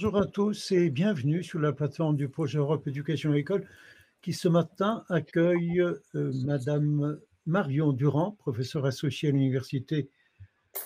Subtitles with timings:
[0.00, 3.66] Bonjour à tous et bienvenue sur la plateforme du projet Europe Éducation École
[4.22, 10.08] qui ce matin accueille euh, Madame Marion Durand, professeure associée à l'Université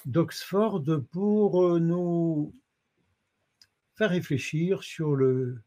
[0.06, 2.54] d'Oxford, pour euh, nous
[3.96, 5.58] faire réfléchir sur le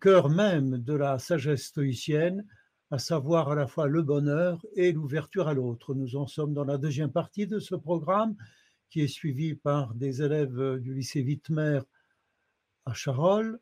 [0.00, 2.46] cœur même de la sagesse stoïcienne,
[2.92, 5.92] à savoir à la fois le bonheur et l'ouverture à l'autre.
[5.92, 8.36] Nous en sommes dans la deuxième partie de ce programme
[8.94, 11.80] qui est suivi par des élèves du lycée Wittmer
[12.84, 13.58] à Charolles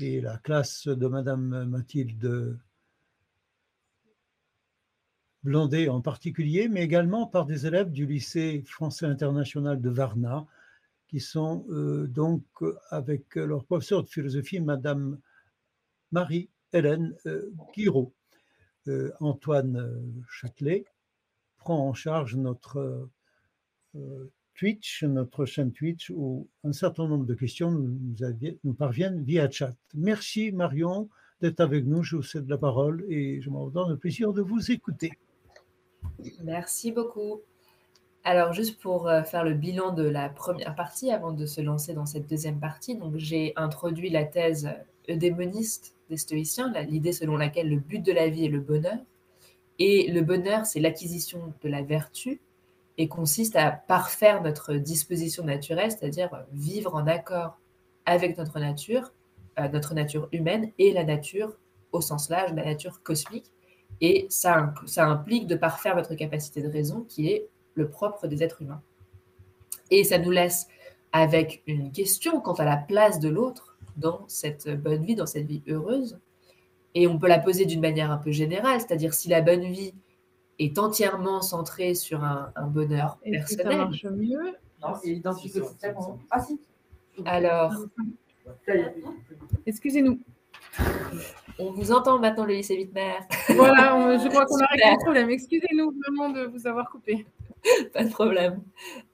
[0.00, 2.58] et la classe de Madame Mathilde
[5.44, 10.48] Blondet en particulier, mais également par des élèves du lycée français international de Varna,
[11.06, 12.42] qui sont euh, donc
[12.90, 15.20] avec leur professeur de philosophie, Madame
[16.10, 18.12] Marie-Hélène euh, Guiraud.
[18.88, 20.86] Euh, Antoine Châtelet
[21.58, 23.08] prend en charge notre
[24.58, 29.74] Twitch, notre chaîne Twitch, où un certain nombre de questions nous, parviennent via chat.
[29.94, 31.08] Merci Marion
[31.40, 32.02] d'être avec nous.
[32.02, 35.12] Je vous cède la parole et je m'en donne le plaisir de vous écouter.
[36.42, 37.40] Merci beaucoup.
[38.24, 41.94] Alors, juste pour euh, faire le bilan de la première partie, avant de se lancer
[41.94, 44.68] dans cette deuxième partie, j'ai introduit la thèse
[45.08, 48.98] eudémoniste des stoïciens, l'idée selon laquelle le but de la vie est le bonheur.
[49.78, 52.40] Et le bonheur, c'est l'acquisition de la vertu
[52.98, 57.58] et consiste à parfaire notre disposition naturelle, c'est-à-dire vivre en accord
[58.04, 59.12] avec notre nature,
[59.58, 61.56] euh, notre nature humaine et la nature
[61.92, 63.52] au sens large, la nature cosmique.
[64.00, 68.42] Et ça, ça implique de parfaire votre capacité de raison qui est le propre des
[68.42, 68.82] êtres humains.
[69.90, 70.66] Et ça nous laisse
[71.12, 75.46] avec une question quant à la place de l'autre dans cette bonne vie, dans cette
[75.46, 76.18] vie heureuse.
[76.94, 79.94] Et on peut la poser d'une manière un peu générale, c'est-à-dire si la bonne vie
[80.58, 83.66] est entièrement centrée sur un, bonheur personnel.
[83.66, 85.36] ça marche mieux Non, et dans
[86.30, 86.60] Ah si.
[87.24, 87.74] Alors.
[89.66, 90.20] Excusez-nous.
[91.58, 93.18] On vous entend maintenant, le lycée Wittmer.
[93.48, 95.30] Voilà, je crois qu'on a réglé le problème.
[95.30, 97.26] Excusez-nous vraiment de vous avoir coupé.
[97.92, 98.62] Pas de problème.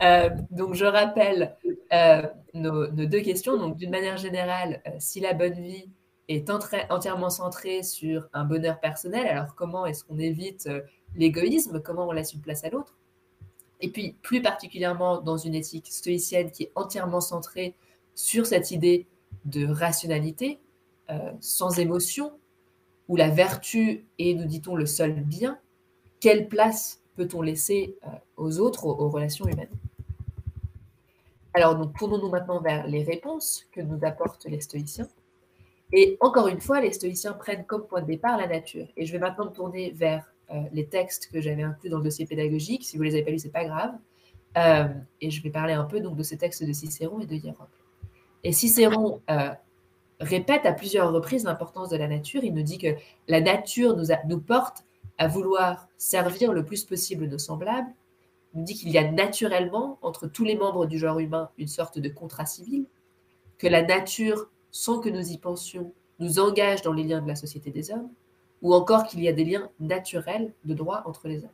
[0.03, 1.57] Euh, donc, je rappelle
[1.93, 2.23] euh,
[2.53, 3.57] nos, deux questions.
[3.57, 5.91] Donc, d'une manière générale, euh, si la bonne vie
[6.29, 6.51] est
[6.91, 10.69] entièrement centrée sur un bonheur personnel, alors comment est-ce qu'on évite
[11.17, 12.97] l'égoïsme, comment on laisse une place à l'autre
[13.81, 17.75] Et puis, plus particulièrement dans une éthique stoïcienne qui est entièrement centrée
[18.15, 19.07] sur cette idée
[19.45, 20.59] de rationalité,
[21.41, 22.33] sans émotion,
[23.09, 25.59] où la vertu est, nous dit-on, le seul bien,
[26.21, 29.69] quelle place peut-on laisser euh, aux autres, aux, relations humaines?
[31.53, 35.09] Alors, donc, tournons-nous maintenant vers les réponses que nous apportent les stoïciens.
[35.93, 38.89] Et encore une fois, les stoïciens prennent comme point de départ la nature.
[38.97, 40.34] Et je vais maintenant me tourner vers euh,
[40.73, 42.85] les textes que j'avais inclus dans le dossier pédagogique.
[42.85, 43.93] Si vous ne les avez pas lus, ce n'est pas grave.
[44.57, 44.89] Euh,
[45.21, 47.71] et je vais parler un peu donc, de ces textes de Cicéron et de Hiérocle.
[48.45, 49.21] Et Cicéron
[50.21, 52.45] répète à plusieurs reprises l'importance de la nature.
[52.45, 52.95] Il nous dit que
[53.29, 54.85] la nature nous, nous porte
[55.19, 57.89] à vouloir servir le plus possible nos semblables,
[58.55, 61.99] nous dit qu'il y a naturellement entre tous les membres du genre humain une sorte
[61.99, 62.87] de contrat civil,
[63.59, 67.37] que la nature, sans que nous y pensions, nous engage dans les liens de la
[67.37, 68.11] société des hommes,
[68.65, 71.51] ou encore qu'il y a des liens naturels de droit entre les hommes.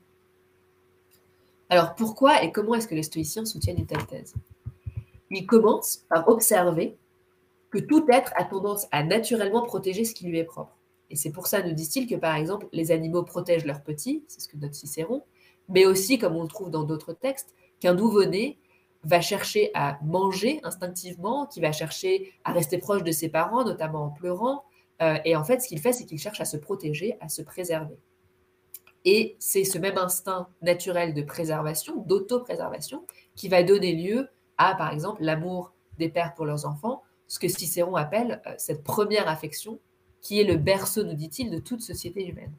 [1.69, 4.35] Alors pourquoi et comment est-ce que les stoïciens soutiennent une telle thèse?
[5.31, 6.97] Ils commencent par observer
[7.71, 10.77] que tout être a tendance à naturellement protéger ce qui lui est propre.
[11.11, 14.41] Et c'est pour ça, nous disent-ils, que par exemple, les animaux protègent leurs petits, c'est
[14.41, 15.23] ce que note Cicéron,
[15.69, 18.59] mais aussi, comme on le trouve dans d'autres textes, qu'un nouveau-né
[19.03, 24.05] va chercher à manger instinctivement, qui va chercher à rester proche de ses parents, notamment
[24.05, 24.65] en pleurant.
[25.03, 27.43] Euh, et en fait, ce qu'il fait, c'est qu'il cherche à se protéger, à se
[27.43, 27.99] préserver.
[29.05, 34.29] Et c'est ce même instinct naturel de préservation, d'auto-préservation, qui va donner lieu
[34.59, 38.85] à, par exemple, l'amour des pères pour leurs enfants, ce que Cicéron appelle euh, cette
[38.85, 39.79] première affection
[40.21, 42.53] qui est le berceau, nous dit-il, de toute société humaine.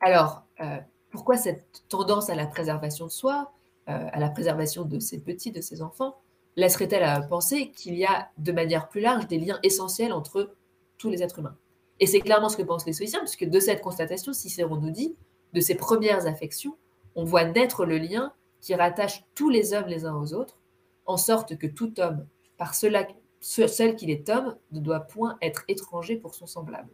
[0.00, 0.78] Alors, euh,
[1.10, 3.52] pourquoi cette tendance à la préservation de soi,
[3.86, 6.16] à la préservation de ses petits, de ses enfants,
[6.56, 10.54] laisserait-elle à penser qu'il y a de manière plus large des liens essentiels entre
[10.98, 11.56] tous les êtres humains?
[12.00, 15.16] Et c'est clairement ce que pensent les stoïciens, puisque de cette constatation, Cicéron nous dit,
[15.52, 16.76] de ces premières affections,
[17.14, 20.58] on voit naître le lien qui rattache tous les hommes les uns aux autres,
[21.06, 22.26] en sorte que tout homme,
[22.58, 23.06] par cela
[23.40, 26.90] celle qu'il est homme ne doit point être étranger pour son semblable.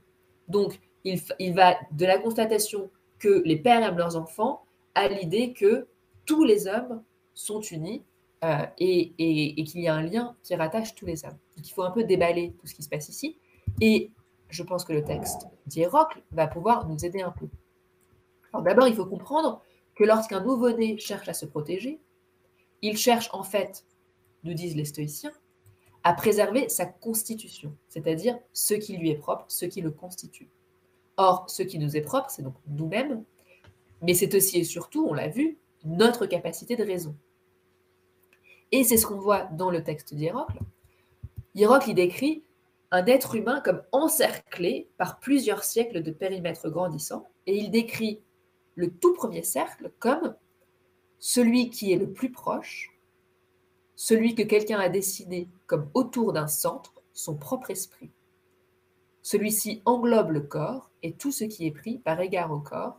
[0.49, 4.65] Donc, il, va de la constatation que les pères aiment leurs enfants
[4.95, 5.87] à l'idée que
[6.27, 7.03] tous les hommes
[7.35, 8.05] sont unis
[8.45, 11.39] euh, et, qu'il y a un lien qui rattache tous les hommes.
[11.57, 13.39] Donc, il faut un peu déballer tout ce qui se passe ici.
[13.81, 14.11] Et
[14.49, 17.49] je pense que le texte d'Hérocle va pouvoir nous aider un peu.
[18.53, 19.63] Alors d'abord, il faut comprendre
[19.95, 22.01] que lorsqu'un nouveau-né cherche à se protéger,
[22.83, 23.85] il cherche en fait
[24.45, 25.33] nous disent les stoïciens,
[26.05, 30.51] à préserver sa constitution, c'est-à-dire ce qui lui est propre, ce qui le constitue.
[31.17, 33.23] Or, ce qui nous est propre, c'est donc nous-mêmes,
[34.01, 37.15] mais c'est aussi et surtout, on l'a vu, notre capacité de raison.
[38.73, 40.59] Et c'est ce qu'on voit dans le texte d'Hiérocle.
[41.55, 42.43] Hiérocle y décrit
[42.91, 48.21] un être humain comme encerclé par plusieurs siècles de périmètres grandissants, et il décrit
[48.75, 50.35] le tout premier cercle comme
[51.19, 52.99] celui qui est le plus proche,
[53.95, 58.11] celui que quelqu'un a dessiné comme autour d'un centre, son propre esprit.
[59.23, 62.99] Celui-ci englobe le corps et tout ce qui est pris par égard au corps.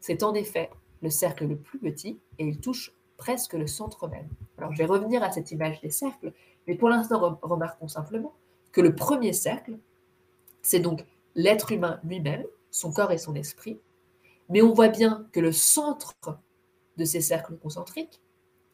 [0.00, 0.70] C'est en effet
[1.00, 2.92] le cercle le plus petit et il touche
[3.22, 4.28] presque le centre même.
[4.58, 6.32] Alors je vais revenir à cette image des cercles,
[6.66, 8.34] mais pour l'instant remarquons simplement
[8.72, 9.78] que le premier cercle,
[10.60, 11.04] c'est donc
[11.36, 13.78] l'être humain lui-même, son corps et son esprit,
[14.48, 16.14] mais on voit bien que le centre
[16.96, 18.20] de ces cercles concentriques,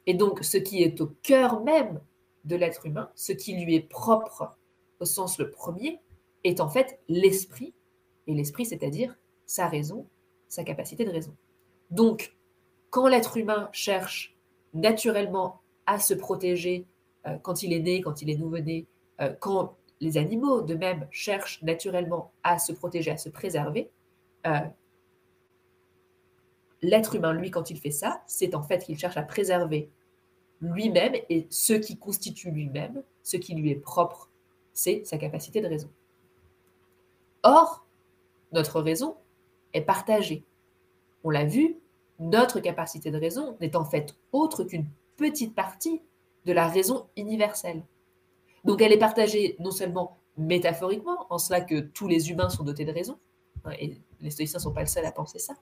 [0.06, 2.00] et donc ce qui est au cœur même
[2.46, 4.56] de l'être humain, ce qui lui est propre
[4.98, 6.00] au sens le premier,
[6.44, 7.74] est en fait l'esprit,
[8.26, 9.14] et l'esprit c'est-à-dire
[9.44, 10.06] sa raison,
[10.48, 11.36] sa capacité de raison.
[11.90, 12.34] Donc,
[12.88, 14.37] quand l'être humain cherche
[14.74, 16.86] naturellement à se protéger
[17.26, 18.86] euh, quand il est né, quand il est nouveau-né,
[19.20, 23.90] euh, quand les animaux de même cherchent naturellement à se protéger, à se préserver,
[24.46, 24.60] euh,
[26.82, 29.90] l'être humain, lui, quand il fait ça, c'est en fait qu'il cherche à préserver
[30.60, 34.30] lui-même et ce qui constitue lui-même, ce qui lui est propre,
[34.72, 35.90] c'est sa capacité de raison.
[37.42, 37.84] Or,
[38.52, 39.16] notre raison
[39.72, 40.44] est partagée.
[41.24, 41.76] On l'a vu,
[42.18, 44.86] notre capacité de raison n'est en fait autre qu'une
[45.16, 46.02] petite partie
[46.46, 47.82] de la raison universelle.
[48.64, 52.84] Donc elle est partagée non seulement métaphoriquement, en cela que tous les humains sont dotés
[52.84, 53.18] de raison,
[53.64, 55.54] hein, et les stoïciens ne sont pas le seul à penser ça,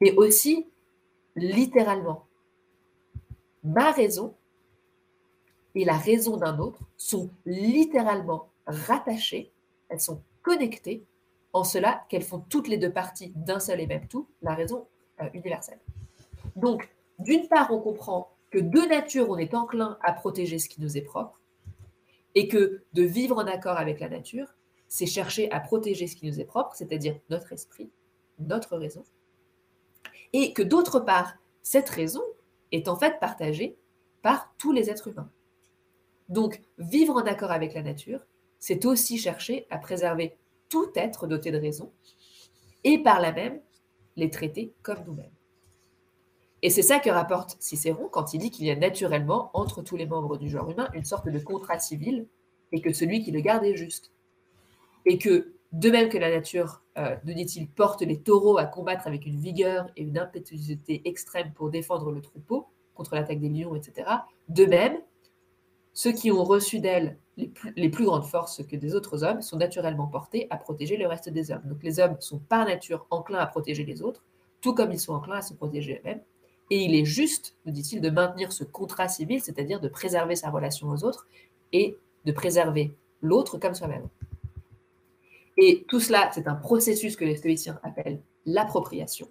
[0.00, 0.66] mais aussi
[1.36, 2.26] littéralement.
[3.62, 4.34] Ma raison
[5.74, 9.52] et la raison d'un autre sont littéralement rattachées,
[9.88, 11.04] elles sont connectées,
[11.52, 14.86] en cela qu'elles font toutes les deux parties d'un seul et même tout, la raison
[15.20, 15.28] euh.
[16.56, 16.88] Donc,
[17.18, 20.96] d'une part, on comprend que de nature, on est enclin à protéger ce qui nous
[20.96, 21.40] est propre,
[22.34, 24.54] et que de vivre en accord avec la nature,
[24.88, 27.90] c'est chercher à protéger ce qui nous est propre, c'est-à-dire notre esprit,
[28.38, 29.04] notre raison,
[30.32, 32.22] et que d'autre part, cette raison
[32.72, 33.76] est en fait partagée
[34.22, 35.30] par tous les êtres humains.
[36.28, 38.20] Donc, vivre en accord avec la nature,
[38.58, 40.36] c'est aussi chercher à préserver
[40.68, 41.92] tout être doté de raison,
[42.82, 43.60] et par là même
[44.16, 45.30] les traiter comme nous-mêmes.
[46.62, 49.96] Et c'est ça que rapporte Cicéron quand il dit qu'il y a naturellement entre tous
[49.96, 52.26] les membres du genre humain une sorte de contrat civil
[52.72, 54.12] et que celui qui le garde est juste.
[55.04, 59.06] Et que de même que la nature, euh, nous dit-il, porte les taureaux à combattre
[59.06, 63.74] avec une vigueur et une impétuosité extrême pour défendre le troupeau contre l'attaque des lions,
[63.74, 64.08] etc.,
[64.48, 64.96] de même,
[65.94, 70.06] ceux qui ont reçu d'elle les plus, grandes forces que des autres hommes sont naturellement
[70.06, 71.62] portés à protéger le reste des hommes.
[71.64, 74.24] Donc les hommes sont par nature enclins à protéger les autres,
[74.60, 76.20] tout comme ils sont enclins à se protéger eux-mêmes.
[76.70, 80.50] Et il est juste, nous dit-il, de maintenir ce contrat civil, c'est-à-dire de préserver sa
[80.50, 81.26] relation aux autres
[81.72, 84.08] et de préserver l'autre comme soi-même.
[85.56, 89.28] Et tout cela, c'est un processus que les stoïciens appellent l'appropriation.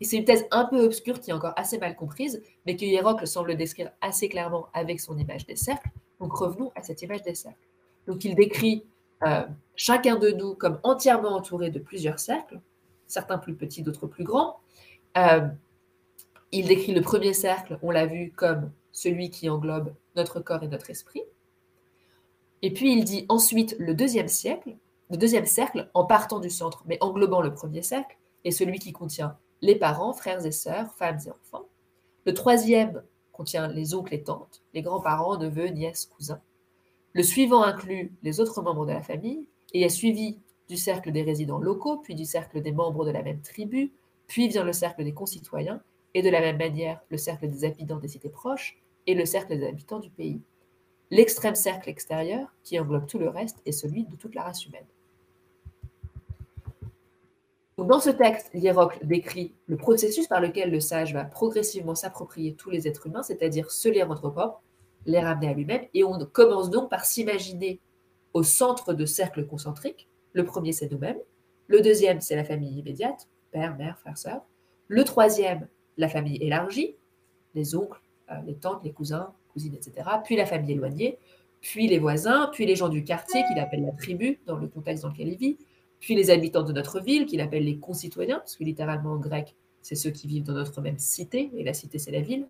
[0.00, 2.84] Et c'est une thèse un peu obscure qui est encore assez mal comprise, mais que
[2.84, 5.90] Hiérocle semble décrire assez clairement avec son image des cercles.
[6.20, 7.68] Donc revenons à cette image des cercles.
[8.06, 8.84] Donc il décrit
[9.24, 9.42] euh,
[9.74, 12.60] chacun de nous comme entièrement entouré de plusieurs cercles,
[13.06, 14.58] certains plus petits, d'autres plus grands.
[15.16, 15.48] Euh,
[16.52, 20.68] il décrit le premier cercle, on l'a vu, comme celui qui englobe notre corps et
[20.68, 21.22] notre esprit.
[22.62, 24.76] Et puis il dit ensuite le deuxième siècle,
[25.10, 28.92] le deuxième cercle, en partant du centre, mais englobant le premier cercle, est celui qui
[28.92, 31.66] contient les parents, frères et sœurs, femmes et enfants.
[32.24, 36.40] Le troisième contient les oncles et tantes, les grands-parents, neveux, nièces, cousins.
[37.12, 40.38] Le suivant inclut les autres membres de la famille et est suivi
[40.68, 43.92] du cercle des résidents locaux, puis du cercle des membres de la même tribu,
[44.26, 45.80] puis vient le cercle des concitoyens,
[46.14, 49.56] et de la même manière le cercle des habitants des cités proches et le cercle
[49.56, 50.40] des habitants du pays.
[51.10, 54.86] L'extrême cercle extérieur, qui englobe tout le reste, est celui de toute la race humaine
[57.86, 62.70] dans ce texte, Hiérocle décrit le processus par lequel le sage va progressivement s'approprier tous
[62.70, 64.62] les êtres humains, c'est-à-dire se les rendre propres,
[65.06, 67.80] les ramener à lui-même, et on commence donc par s'imaginer
[68.34, 70.08] au centre de cercles concentriques.
[70.32, 71.18] Le premier, c'est nous-mêmes.
[71.68, 74.40] Le deuxième, c'est la famille immédiate, père, mère, frère, sœur.
[74.88, 76.96] Le troisième, la famille élargie,
[77.54, 80.08] les oncles, euh, les tantes, les cousins, cousines, etc.
[80.24, 81.18] Puis la famille éloignée,
[81.60, 85.02] puis les voisins, puis les gens du quartier qu'il appelle la tribu, dans le contexte
[85.02, 85.58] dans lequel il vit,
[86.00, 89.54] puis les habitants de notre ville, qu'il appelle les concitoyens, parce que littéralement en grec,
[89.82, 92.46] c'est ceux qui vivent dans notre même cité, et la cité, c'est la ville,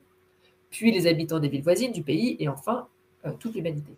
[0.71, 2.89] puis les habitants des villes voisines du pays, et enfin
[3.25, 3.93] euh, toute l'humanité.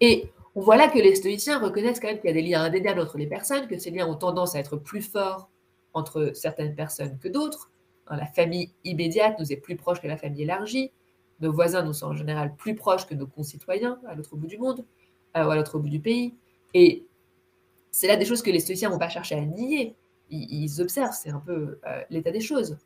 [0.00, 2.62] Et on voit là que les stoïciens reconnaissent quand même qu'il y a des liens
[2.62, 5.50] indéniables entre les personnes, que ces liens ont tendance à être plus forts
[5.92, 7.70] entre certaines personnes que d'autres.
[8.10, 10.90] La famille immédiate nous est plus proche que la famille élargie.
[11.40, 14.58] Nos voisins nous sont en général plus proches que nos concitoyens à l'autre bout du
[14.58, 14.84] monde
[15.36, 16.34] euh, ou à l'autre bout du pays.
[16.74, 17.04] Et
[17.94, 19.94] c'est là des choses que les stoïciens ne vont pas chercher à nier.
[20.28, 22.76] Ils, observent, c'est un peu euh, l'état des choses.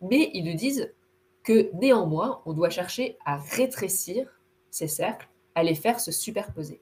[0.00, 0.94] Mais ils nous disent
[1.42, 4.28] que néanmoins, on doit chercher à rétrécir
[4.70, 6.80] ces cercles, à les faire se superposer.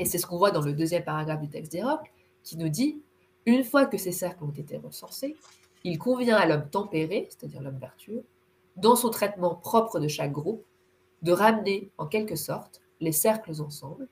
[0.00, 2.10] Et c'est ce qu'on voit dans le deuxième paragraphe du texte d'Hérocle,
[2.42, 3.00] qui nous dit
[3.46, 5.36] une fois que ces cercles ont été recensés,
[5.84, 8.24] il convient à l'homme tempéré, c'est-à-dire l'homme vertueux,
[8.74, 10.64] dans son traitement propre de chaque groupe,
[11.22, 14.08] de ramener en quelque sorte les cercles ensemble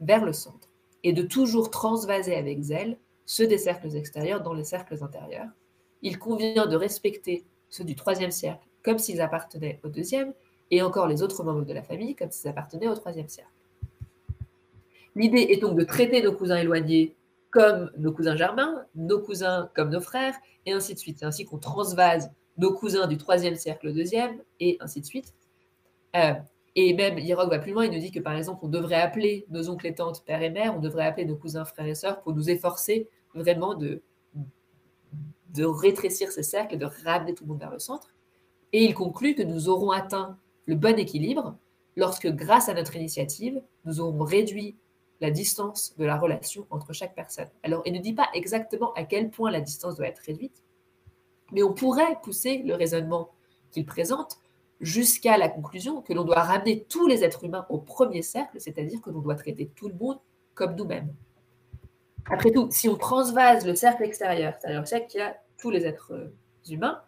[0.00, 0.70] vers le centre
[1.04, 5.48] et de toujours transvaser avec zèle ceux des cercles extérieurs dans les cercles intérieurs.
[6.02, 10.34] Il convient de respecter ceux du troisième cercle comme s'ils appartenaient au deuxième
[10.70, 13.50] et encore les autres membres de la famille comme s'ils appartenaient au troisième cercle.
[15.14, 17.14] L'idée est donc de traiter nos cousins éloignés
[17.50, 20.34] comme nos cousins germains, nos cousins comme nos frères,
[20.66, 21.18] et ainsi de suite.
[21.20, 25.32] C'est ainsi qu'on transvase nos cousins du troisième cercle au deuxième, et ainsi de suite.
[26.16, 26.34] Euh,
[26.76, 29.46] et même, Hirok va plus loin, il nous dit que par exemple, on devrait appeler
[29.48, 32.20] nos oncles et tantes, père et mère, on devrait appeler nos cousins, frères et sœurs
[32.22, 34.02] pour nous efforcer vraiment de,
[35.54, 38.14] de rétrécir ces cercles, de ramener tout le monde vers le centre.
[38.72, 41.56] Et il conclut que nous aurons atteint le bon équilibre
[41.96, 44.76] lorsque, grâce à notre initiative, nous aurons réduit
[45.20, 47.48] la distance de la relation entre chaque personne.
[47.62, 50.64] Alors, il ne dit pas exactement à quel point la distance doit être réduite,
[51.52, 53.30] mais on pourrait pousser le raisonnement
[53.70, 54.38] qu'il présente
[54.84, 59.00] jusqu'à la conclusion que l'on doit ramener tous les êtres humains au premier cercle, c'est-à-dire
[59.00, 60.18] que l'on doit traiter tout le monde
[60.52, 61.12] comme nous-mêmes.
[62.30, 65.86] Après tout, si on transvase le cercle extérieur, c'est-à-dire le cercle qui a tous les
[65.86, 66.36] êtres euh,
[66.68, 67.00] humains,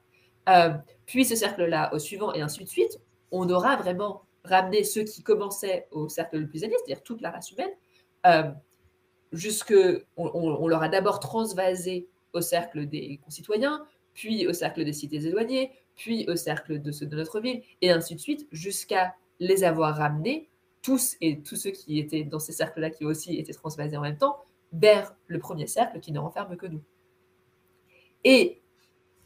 [0.48, 0.70] euh,
[1.04, 2.98] puis ce cercle-là au suivant et ainsi de suite,
[3.30, 7.30] on aura vraiment ramené ceux qui commençaient au cercle le plus élevé, c'est-à-dire toute la
[7.30, 7.70] race humaine,
[8.26, 8.50] euh,
[9.32, 9.74] jusque,
[10.16, 16.26] on, a d'abord transvasé au cercle des concitoyens, puis au cercle des cités éloignées, puis
[16.28, 20.48] au cercle de ceux de notre ville, et ainsi de suite, jusqu'à les avoir ramenés,
[20.82, 24.18] tous et tous ceux qui étaient dans ces cercles-là, qui aussi étaient transvasés en même
[24.18, 24.36] temps,
[24.72, 26.82] vers le premier cercle qui ne renferme que nous.
[28.24, 28.60] Et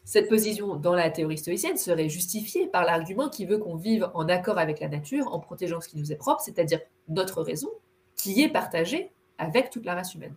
[0.05, 4.29] cette position dans la théorie stoïcienne serait justifiée par l'argument qui veut qu'on vive en
[4.29, 7.69] accord avec la nature, en protégeant ce qui nous est propre, c'est-à-dire notre raison,
[8.17, 10.35] qui est partagée avec toute la race humaine.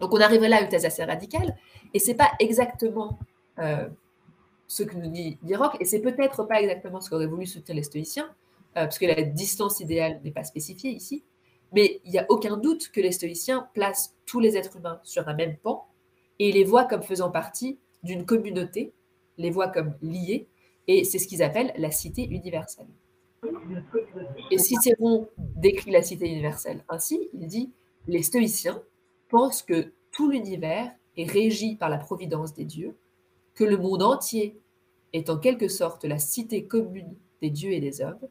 [0.00, 1.56] Donc on arrive là à une thèse assez radicale,
[1.94, 3.18] et c'est pas exactement
[3.58, 3.88] euh,
[4.66, 7.82] ce que nous dit Diroc, et c'est peut-être pas exactement ce qu'auraient voulu soutenir les
[7.82, 8.26] stoïciens,
[8.76, 11.24] euh, parce que la distance idéale n'est pas spécifiée ici,
[11.72, 15.28] mais il n'y a aucun doute que les stoïciens placent tous les êtres humains sur
[15.28, 15.86] un même pan,
[16.38, 18.92] et les voient comme faisant partie d'une communauté,
[19.38, 20.48] les voient comme liés,
[20.88, 22.86] et c'est ce qu'ils appellent la cité universelle.
[24.50, 27.70] Et Cicéron décrit la cité universelle ainsi, il dit,
[28.06, 28.82] les stoïciens
[29.28, 32.96] pensent que tout l'univers est régi par la providence des dieux,
[33.56, 34.56] que le monde entier
[35.12, 38.28] est en quelque sorte la cité commune des dieux et des hommes,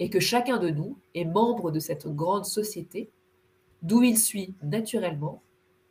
[0.00, 3.08] et que chacun de nous est membre de cette grande société,
[3.82, 5.40] d'où il suit naturellement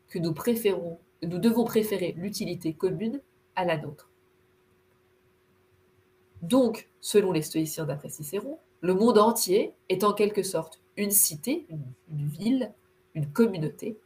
[0.10, 3.22] que nous, préférons, nous devons préférer l'utilité commune
[3.56, 4.10] à la nôtre.
[6.42, 11.66] Donc, selon les stoïciens d'après Cicéron, le monde entier est en quelque sorte une cité,
[11.70, 12.74] une, ville,
[13.16, 13.98] une communauté,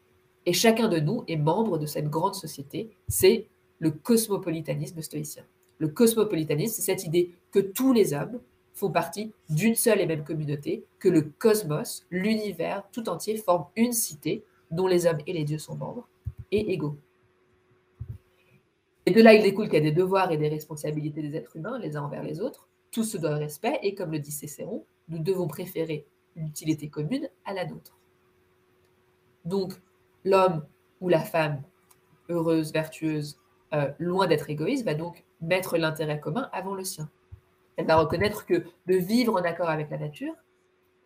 [0.45, 2.91] et chacun de nous est membre de cette grande société.
[3.07, 3.47] C'est
[3.79, 5.43] le cosmopolitanisme stoïcien.
[5.79, 8.39] Le cosmopolitanisme, c'est cette idée que tous les hommes
[8.73, 13.93] font partie d'une seule et même communauté, que le cosmos, l'univers tout entier forme une
[13.93, 16.07] cité dont les hommes et les dieux sont membres
[16.51, 16.97] et égaux.
[19.05, 21.55] Et de là, il découle qu'il y a des devoirs et des responsabilités des êtres
[21.55, 22.67] humains les uns envers les autres.
[22.91, 26.05] Tout se doit respect et comme le dit Cicéron, nous devons préférer
[26.35, 27.97] l'utilité commune à la nôtre.
[29.45, 29.73] Donc,
[30.25, 30.65] l'homme
[30.99, 31.63] ou la femme
[32.29, 33.39] heureuse, vertueuse,
[33.73, 37.09] euh, loin d'être égoïste, va donc mettre l'intérêt commun avant le sien.
[37.75, 40.33] Elle va reconnaître que de vivre en accord avec la nature,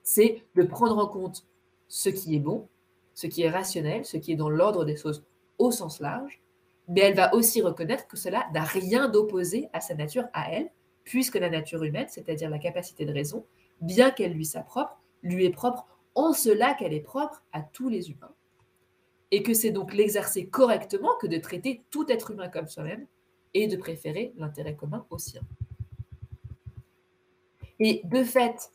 [0.03, 1.45] c'est de prendre en compte
[1.87, 2.67] ce qui est bon,
[3.13, 5.25] ce qui est rationnel, ce qui est dans l'ordre des choses
[5.57, 6.41] au sens large,
[6.87, 10.71] mais elle va aussi reconnaître que cela n'a rien d'opposé à sa nature, à elle,
[11.03, 13.45] puisque la nature humaine, c'est-à-dire la capacité de raison,
[13.81, 14.65] bien qu'elle lui soit
[15.23, 18.33] lui est propre en cela qu'elle est propre à tous les humains.
[19.31, 23.07] Et que c'est donc l'exercer correctement que de traiter tout être humain comme soi-même
[23.53, 25.41] et de préférer l'intérêt commun au sien.
[27.79, 28.71] Et de fait,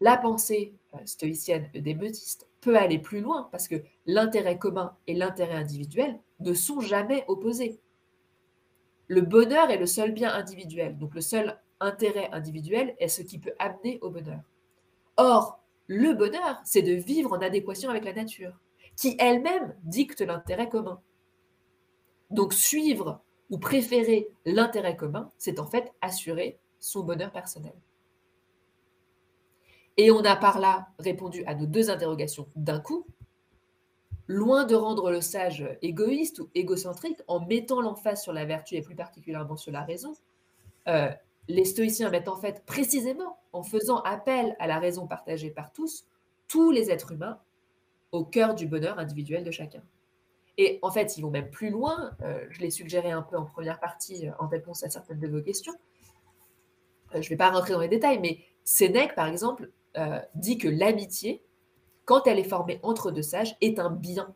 [0.00, 1.96] la pensée euh, stoïcienne des
[2.60, 7.78] peut aller plus loin parce que l'intérêt commun et l'intérêt individuel ne sont jamais opposés.
[9.08, 13.38] Le bonheur est le seul bien individuel, donc le seul intérêt individuel est ce qui
[13.38, 14.40] peut amener au bonheur.
[15.16, 18.58] Or, le bonheur, c'est de vivre en adéquation avec la nature,
[18.96, 21.00] qui elle-même dicte l'intérêt commun.
[22.30, 27.74] Donc suivre ou préférer l'intérêt commun, c'est en fait assurer son bonheur personnel.
[29.96, 33.06] Et on a par là répondu à nos deux interrogations d'un coup,
[34.26, 38.82] loin de rendre le sage égoïste ou égocentrique en mettant l'emphase sur la vertu et
[38.82, 40.14] plus particulièrement sur la raison.
[40.88, 41.10] Euh,
[41.48, 46.06] les stoïciens mettent en fait précisément, en faisant appel à la raison partagée par tous,
[46.48, 47.40] tous les êtres humains
[48.12, 49.82] au cœur du bonheur individuel de chacun.
[50.58, 52.12] Et en fait, ils vont même plus loin.
[52.22, 55.28] Euh, je l'ai suggéré un peu en première partie euh, en réponse à certaines de
[55.28, 55.74] vos questions.
[57.12, 59.70] je ne vais pas rentrer dans les détails, mais Sénèque, par exemple,
[60.34, 61.42] dit que l'amitié,
[62.04, 64.34] quand elle est formée entre deux sages, est un bien,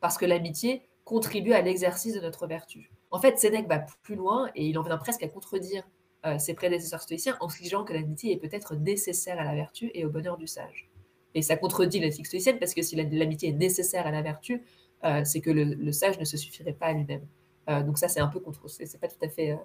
[0.00, 2.90] parce que l'amitié contribue à l'exercice de notre vertu.
[3.10, 5.84] En fait, Sénèque va plus loin et il en vient presque à contredire
[6.24, 10.04] euh, ses prédécesseurs stoïciens en exigeant que l'amitié est peut-être nécessaire à la vertu et
[10.04, 10.88] au bonheur du sage.
[11.34, 14.62] Et ça contredit l'éthique stoïcienne parce que si l'amitié est nécessaire à la vertu,
[15.04, 17.26] euh, c'est que le, sage ne se suffirait pas à lui-même.
[17.70, 19.58] Euh, donc ça, c'est un peu contre, c'est pas tout à fait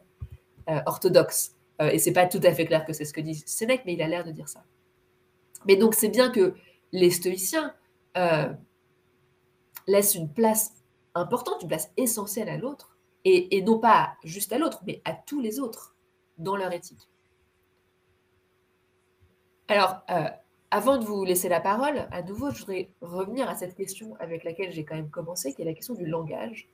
[0.86, 3.94] orthodoxe et c'est pas tout à fait clair que c'est ce que dit Sénèque, mais
[3.94, 4.64] il a l'air de dire ça.
[5.66, 6.56] Mais donc c'est bien que
[6.92, 7.74] les stoïciens
[8.18, 8.52] euh,
[9.88, 10.74] laissent une place
[11.16, 15.42] importante, une place essentielle à l'autre, et, non pas juste à l'autre, mais à tous
[15.42, 15.96] les autres
[16.38, 17.10] dans leur éthique.
[19.68, 20.30] Alors, euh,
[20.70, 24.44] avant de vous laisser la parole, à nouveau, je voudrais revenir à cette question avec
[24.44, 26.70] laquelle j'ai quand même commencé, qui est la question du langage.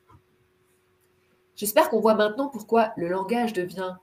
[1.56, 3.96] J'espère qu'on voit maintenant pourquoi le langage devient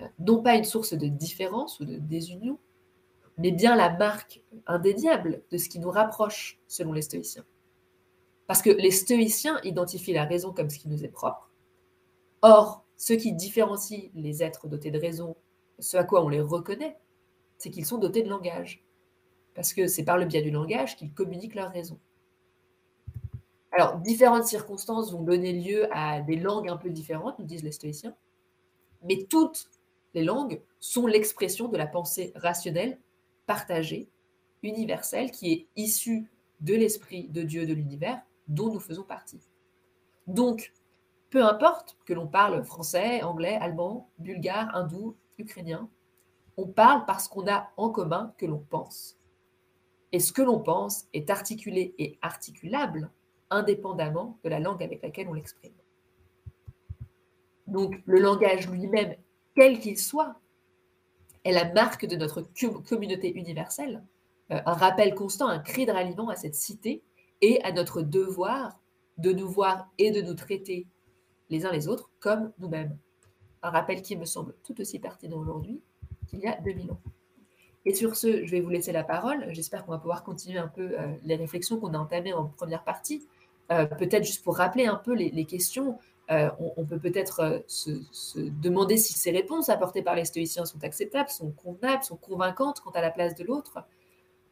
[0.00, 2.58] euh, non pas une source de différence ou de désunion,
[3.38, 7.44] mais bien la marque indéniable de ce qui nous rapproche, selon les stoïciens.
[8.48, 11.50] Parce que les stoïciens identifient la raison comme ce qui nous est propre.
[12.42, 15.36] Or, ce qui différencie les êtres dotés de raison,
[15.78, 16.96] ce à quoi on les reconnaît,
[17.58, 18.85] c'est qu'ils sont dotés de langage.
[19.56, 21.98] Parce que c'est par le biais du langage qu'ils communiquent leur raison.
[23.72, 27.72] Alors, différentes circonstances vont donner lieu à des langues un peu différentes, nous disent les
[27.72, 28.14] stoïciens,
[29.02, 29.68] mais toutes
[30.14, 32.98] les langues sont l'expression de la pensée rationnelle
[33.46, 34.08] partagé,
[34.62, 39.40] universel, qui est issu de l'esprit de Dieu de l'univers dont nous faisons partie.
[40.26, 40.72] Donc,
[41.30, 45.88] peu importe que l'on parle français, anglais, allemand, bulgare, hindou, ukrainien,
[46.56, 49.18] on parle parce qu'on a en commun que l'on pense.
[50.16, 53.10] Et ce que l'on pense est articulé et articulable
[53.50, 55.74] indépendamment de la langue avec laquelle on l'exprime.
[57.66, 59.14] Donc le langage lui-même,
[59.54, 60.40] quel qu'il soit,
[61.44, 62.40] est la marque de notre
[62.88, 64.02] communauté universelle,
[64.52, 67.02] euh, un rappel constant, un cri de ralliement à cette cité
[67.42, 68.80] et à notre devoir
[69.18, 70.86] de nous voir et de nous traiter
[71.50, 72.96] les uns les autres comme nous-mêmes.
[73.62, 75.82] Un rappel qui me semble tout aussi pertinent aujourd'hui
[76.26, 77.00] qu'il y a 2000 ans.
[77.86, 79.46] Et sur ce, je vais vous laisser la parole.
[79.50, 82.84] J'espère qu'on va pouvoir continuer un peu euh, les réflexions qu'on a entamées en première
[82.84, 83.26] partie.
[83.72, 85.98] Euh, peut-être juste pour rappeler un peu les questions,
[86.30, 90.82] euh, on, peut peut-être euh, se, demander si ces réponses apportées par les stoïciens sont
[90.82, 93.78] acceptables, sont convenables, sont convaincantes quant à la place de l'autre.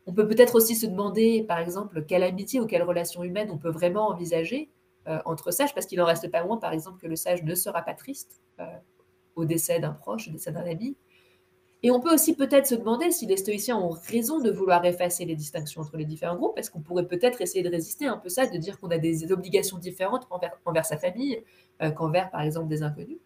[0.06, 3.58] On peut peut-être aussi se demander, par exemple, quelle amitié ou quelle relation humaine on
[3.58, 4.70] peut vraiment envisager
[5.26, 7.82] entre sages, parce qu'il n'en reste pas moins, par exemple, que le sage ne sera
[7.82, 8.40] pas triste
[9.36, 10.96] au décès d'un proche, au décès d'un ami,
[11.84, 15.26] et on peut aussi peut-être se demander si les stoïciens ont raison de vouloir effacer
[15.26, 18.30] les distinctions entre les différents groupes, parce qu'on pourrait peut-être essayer de résister un peu
[18.30, 20.26] ça, de dire qu'on a des obligations différentes
[20.64, 21.42] envers, sa famille
[21.82, 23.18] euh, qu'envers, par exemple, des inconnus?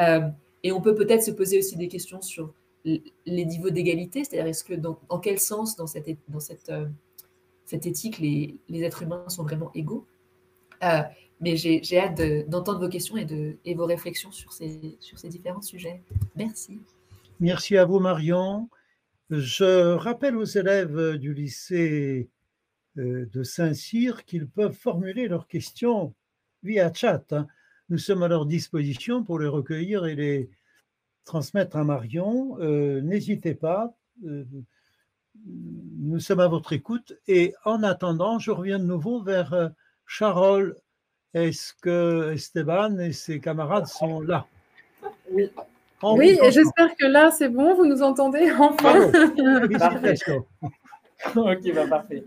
[0.00, 0.28] Euh,
[0.64, 2.52] et on peut peut-être se poser aussi des questions sur
[2.84, 6.08] les niveaux d'égalité, c'est-à-dire est-ce que dans, en quel sens dans cette,
[6.70, 6.86] euh,
[7.70, 10.04] éthique les, êtres humains sont vraiment égaux?
[11.40, 16.02] mais j'ai hâte d'entendre vos questions et, vos réflexions sur ces différents sujets.
[16.34, 16.80] Merci.
[17.40, 18.70] Merci à vous, Marion.
[19.28, 22.30] Je rappelle aux élèves du lycée
[22.96, 26.14] euh, de Saint-Cyr qu'ils peuvent formuler leurs questions
[26.62, 27.30] via chat.
[27.34, 27.46] Hein.
[27.90, 30.48] Nous sommes à leur disposition pour les recueillir et les
[31.26, 32.56] transmettre à Marion.
[32.60, 33.94] Euh, n'hésitez pas,
[34.24, 34.44] euh,
[35.44, 37.18] nous sommes à votre écoute.
[37.28, 39.72] Et en attendant, je reviens de nouveau vers
[40.06, 40.74] Charol.
[41.34, 44.46] Est-ce que Esteban et ses camarades sont là?
[45.30, 45.50] Oui
[46.02, 49.10] oui, et j'espère que là, c'est bon, vous nous entendez enfin.
[51.36, 52.24] ok, bah, parfait.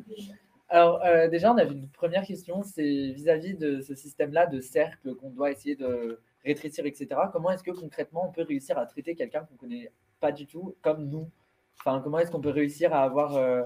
[0.69, 5.15] Alors, euh, déjà, on avait une première question, c'est vis-à-vis de ce système-là de cercle
[5.15, 7.07] qu'on doit essayer de rétrécir, etc.
[7.31, 10.45] Comment est-ce que concrètement on peut réussir à traiter quelqu'un qu'on ne connaît pas du
[10.45, 11.29] tout, comme nous?
[11.79, 13.63] Enfin, comment est-ce qu'on peut réussir à avoir, euh,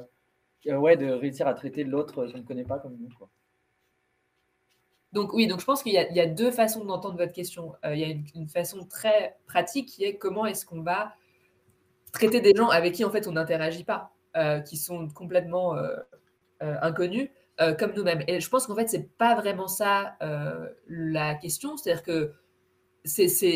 [0.67, 3.29] euh, ouais, de réussir à traiter l'autre qu'on ne connaît pas comme nous quoi?
[5.13, 7.76] Donc oui, donc je pense qu'il y, a deux façons d'entendre votre question.
[7.86, 11.13] Euh, il y a une, façon très pratique qui est comment est-ce qu'on va
[12.12, 14.12] traiter des gens avec qui en fait on n'interagit pas,
[14.65, 15.76] qui sont complètement
[16.60, 17.30] inconnus,
[17.80, 18.23] comme nous-mêmes.
[18.28, 20.15] Et je pense qu'en fait c'est pas vraiment ça
[20.88, 22.34] la question, c'est-à-dire que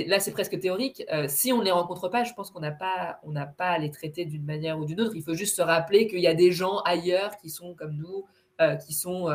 [0.08, 1.04] là, c'est presque théorique.
[1.28, 3.92] si on ne les rencontre pas, je pense qu'on n'a pas, n'a pas à les
[3.92, 5.16] traiter d'une manière ou d'une autre.
[5.16, 8.26] Il faut juste se rappeler qu'il y a des gens ailleurs qui sont comme nous,
[8.86, 9.28] qui sont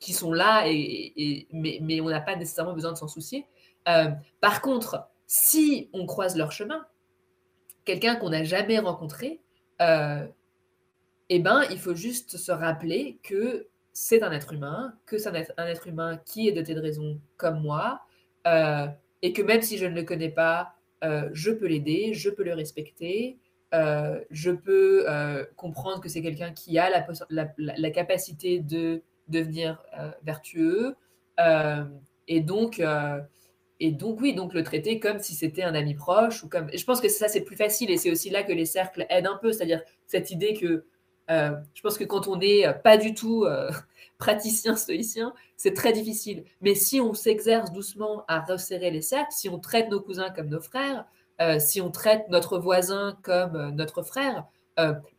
[0.00, 3.46] qui sont là, et, mais, on n'a pas nécessairement besoin de s'en soucier.
[3.88, 6.86] Euh, par contre, si on croise leur chemin,
[7.84, 9.40] quelqu'un qu'on n'a jamais rencontré,
[9.80, 10.26] euh,
[11.28, 15.66] eh ben, il faut juste se rappeler que c'est un être humain, que c'est un,
[15.66, 18.00] être humain qui est doté de raison comme moi,
[18.46, 18.86] euh,
[19.22, 20.74] et que même si je ne le connais pas,
[21.32, 23.36] je peux l'aider, je peux le respecter,
[23.72, 25.06] je peux
[25.56, 30.96] comprendre que c'est quelqu'un qui a la capacité de devenir euh, vertueux.
[31.40, 31.84] Euh,
[32.28, 33.20] et donc, euh,
[33.80, 36.42] et donc, oui, donc le traiter comme si c'était un ami proche.
[36.44, 36.68] Ou comme...
[36.74, 39.26] je pense que ça, c'est plus facile et c'est aussi là que les cercles aident
[39.26, 39.52] un peu.
[39.52, 40.84] C'est-à-dire cette idée que
[41.28, 43.46] je pense que quand on n'est pas du tout
[44.18, 46.44] praticien stoïcien, c'est très difficile.
[46.60, 50.48] Mais si on s'exerce doucement à resserrer les cercles, si on traite nos cousins comme
[50.48, 51.06] nos frères,
[51.58, 54.44] si on traite notre voisin comme notre frère,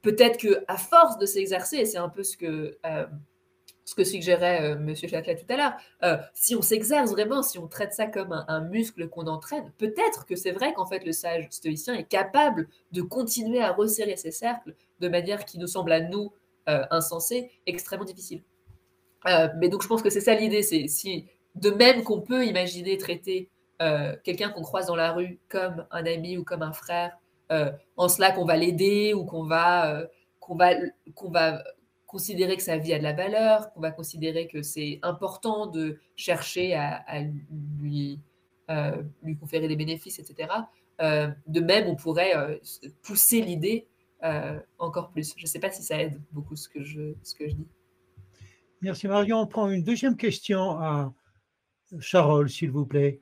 [0.04, 2.78] peut-être que à force de s'exercer, et c'est un peu ce que
[3.86, 4.96] ce que suggérait euh, M.
[4.96, 8.62] Châtelet tout à l'heure, euh, si on s'exerce vraiment, si on traite ça comme un,
[8.62, 13.04] muscle qu'on entraîne, peut-être que c'est vrai qu'en fait le sage stoïcien est capable de
[13.04, 16.34] continuer à resserrer ses cercles de manière qui nous semble à nous
[16.68, 18.42] euh, insensée, extrêmement difficile.
[19.58, 22.98] mais donc je pense que c'est ça l'idée, c'est si de même qu'on peut imaginer
[22.98, 23.50] traiter
[24.24, 27.18] quelqu'un qu'on croise dans la rue comme un ami ou comme un frère,
[27.98, 30.04] en cela qu'on va l'aider ou qu'on va,
[30.40, 31.58] qu'on va
[32.16, 36.00] considérer que sa vie a de la valeur, qu'on va considérer que c'est important de
[36.16, 37.04] chercher à,
[37.82, 38.22] lui,
[38.70, 40.50] euh, lui conférer des bénéfices, etc.
[41.02, 42.58] Euh, de même, on pourrait euh,
[43.02, 43.88] pousser l'idée
[44.80, 45.36] encore plus.
[45.38, 47.68] Je ne sais pas si ça aide beaucoup ce que je, ce que je dis.
[48.82, 49.42] Merci Marion.
[49.42, 51.14] On prend une deuxième question à
[52.00, 53.20] Charles, s'il vous plaît.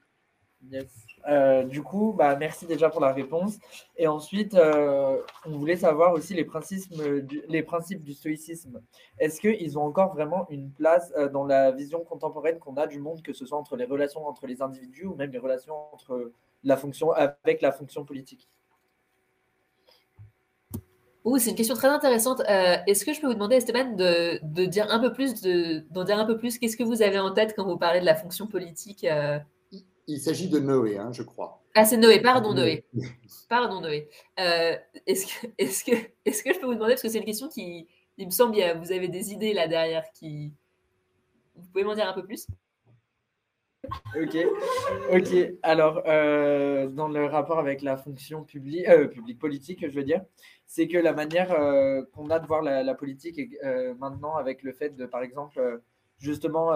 [0.71, 1.02] Yes.
[1.29, 3.57] Euh, du coup, bah, merci déjà pour la réponse.
[3.97, 6.93] Et ensuite, euh, on voulait savoir aussi les principes
[7.25, 8.81] du, les principes du stoïcisme.
[9.19, 12.99] Est-ce qu'ils ont encore vraiment une place euh, dans la vision contemporaine qu'on a du
[12.99, 16.31] monde, que ce soit entre les relations entre les individus ou même les relations entre
[16.63, 18.49] la fonction, avec la fonction politique?
[21.37, 22.41] C'est une question très intéressante.
[22.41, 25.41] Est-ce que je peux vous demander, Esteban, de dire un peu plus,
[25.89, 26.59] d'en dire un peu plus?
[26.59, 29.07] Qu'est-ce que vous avez en tête quand vous parlez de la fonction politique
[30.07, 31.61] il s'agit de Noé, hein, je crois.
[31.75, 32.85] Ah, c'est Noé, pardon Noé.
[33.49, 34.09] Pardon Noé.
[34.39, 34.75] Euh,
[35.07, 37.49] est-ce, que, est, que, est que je peux vous demander, parce que c'est une question
[37.49, 37.87] qui,
[38.17, 40.51] il me semble, vous avez des idées là derrière qui...
[41.55, 42.47] Vous pouvez m'en dire un peu plus?
[44.15, 44.37] Ok,
[45.11, 45.53] ok.
[45.61, 50.23] Alors, euh, dans le rapport avec la fonction publique, euh, publique politique, je veux dire,
[50.67, 51.49] c'est que la manière
[52.13, 53.39] qu'on a de voir la, la politique
[53.99, 55.81] maintenant, avec le fait de, par exemple,
[56.17, 56.73] justement,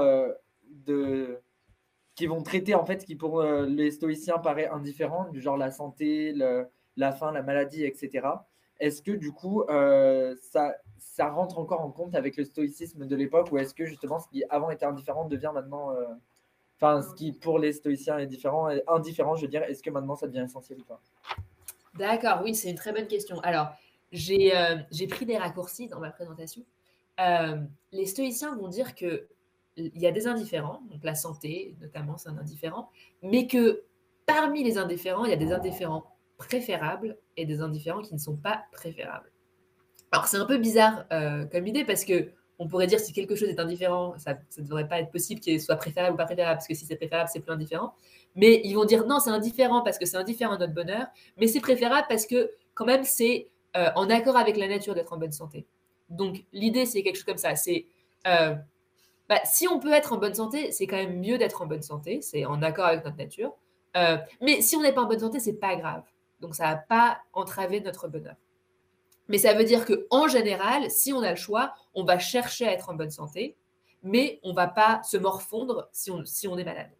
[0.86, 1.40] de
[2.18, 5.56] qui vont traiter en fait ce qui pour euh, les stoïciens paraît indifférent, du genre
[5.56, 8.28] la santé, la faim, la maladie, etc.
[8.80, 13.16] Est-ce que du coup euh, ça, ça rentre encore en compte avec le stoïcisme de
[13.16, 16.06] l'époque ou est-ce que justement ce qui avant était indifférent devient maintenant, euh,
[16.78, 19.92] enfin ce qui pour les stoïciens est différent, est indifférent, je veux dire, est-ce que
[19.92, 21.00] maintenant ça devient essentiel ou pas?
[22.00, 23.40] D'accord, oui, c'est une très bonne question.
[23.42, 23.70] Alors
[24.12, 26.64] j'ai pris des raccourcis dans ma présentation.
[27.92, 29.28] les stoïciens vont dire que
[29.78, 32.90] il y a des indifférents, donc la santé notamment, c'est un indifférent,
[33.22, 33.84] mais que
[34.26, 36.06] parmi les indifférents, il y a des indifférents
[36.38, 39.32] préférables et des indifférents qui ne sont pas préférables.
[40.12, 43.36] Alors c'est un peu bizarre euh, comme idée parce que on pourrait dire si quelque
[43.36, 46.58] chose est indifférent, ça ne devrait pas être possible qu'il soit préférable ou pas préférable,
[46.58, 47.94] parce que si c'est préférable, c'est plus indifférent.
[48.36, 51.06] Mais ils vont dire non, c'est indifférent parce que c'est indifférent à notre bonheur,
[51.38, 55.14] mais c'est préférable parce que quand même c'est euh, en accord avec la nature d'être
[55.14, 55.68] en bonne santé.
[56.10, 57.86] Donc l'idée c'est quelque chose comme ça, c'est
[58.26, 58.56] euh,
[59.30, 61.82] bah, si on peut être en bonne santé, c'est quand même mieux d'être en bonne
[61.82, 63.54] santé, c'est en accord avec notre nature.
[63.98, 66.04] Euh, mais si on n'est pas en bonne santé, c'est pas grave.
[66.40, 68.36] Donc ça va pas entraver notre bonheur.
[69.28, 72.68] Mais ça veut dire que en général, si on a le choix, on va chercher
[72.68, 73.58] à être en bonne santé,
[74.04, 76.92] mais on va pas se morfondre si on, si on est malade.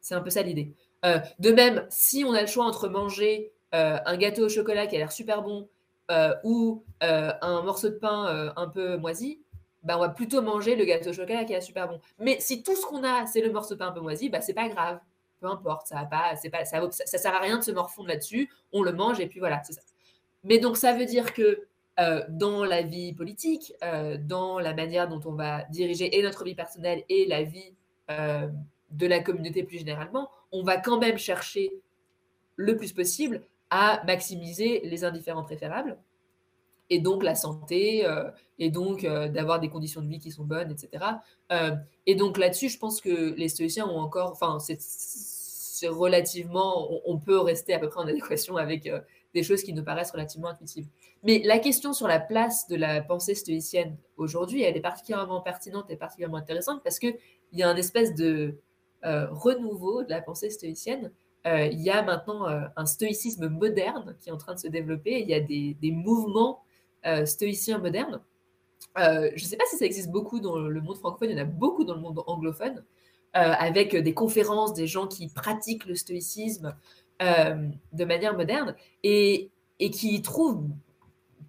[0.00, 0.72] C'est un peu ça l'idée.
[1.04, 4.86] Euh, de même, si on a le choix entre manger euh, un gâteau au chocolat
[4.86, 5.68] qui a l'air super bon
[6.42, 9.40] ou un morceau de pain un peu moisi,
[9.82, 12.00] bah, on va plutôt manger le gâteau au chocolat qui est super bon.
[12.18, 14.40] Mais si tout ce qu'on a, c'est le morceau de pain un peu moisi, bah,
[14.40, 15.00] c'est pas grave.
[15.40, 18.50] Peu importe, ça va pas, c'est pas, ça, sert à rien de se morfondre là-dessus.
[18.72, 19.80] On le mange et puis voilà, c'est ça.
[20.44, 21.66] Mais donc, ça veut dire que
[21.98, 26.44] euh, dans la vie politique, euh, dans la manière dont on va diriger et notre
[26.44, 27.74] vie personnelle et la vie
[28.10, 28.48] euh,
[28.90, 31.72] de la communauté plus généralement, on va quand même chercher
[32.56, 35.96] le plus possible à maximiser les indifférents préférables,
[36.90, 40.44] et donc la santé, euh, et donc euh, d'avoir des conditions de vie qui sont
[40.44, 41.04] bonnes, etc.
[41.52, 41.76] Euh,
[42.06, 47.38] et donc là-dessus, je pense que les stoïciens ont encore, enfin, c'est relativement, on, peut
[47.38, 48.90] rester à peu près en adéquation avec
[49.32, 50.86] des choses qui nous paraissent relativement intuitives.
[51.22, 55.86] Mais la question sur la place de la pensée stoïcienne aujourd'hui, elle est particulièrement pertinente
[55.88, 57.16] et particulièrement intéressante parce qu'il
[57.52, 58.58] y a un espèce de
[59.02, 61.10] renouveau de la pensée stoïcienne
[61.46, 65.20] il y a maintenant un stoïcisme moderne qui est en train de se développer.
[65.22, 66.62] Il y a des, mouvements
[67.24, 68.20] stoïcien moderne.
[68.98, 71.40] Euh, je ne sais pas si ça existe beaucoup dans le monde francophone, il y
[71.40, 72.82] en a beaucoup dans le monde anglophone,
[73.36, 76.74] euh, avec des conférences, des gens qui pratiquent le stoïcisme
[77.20, 80.64] de manière moderne et, qui trouvent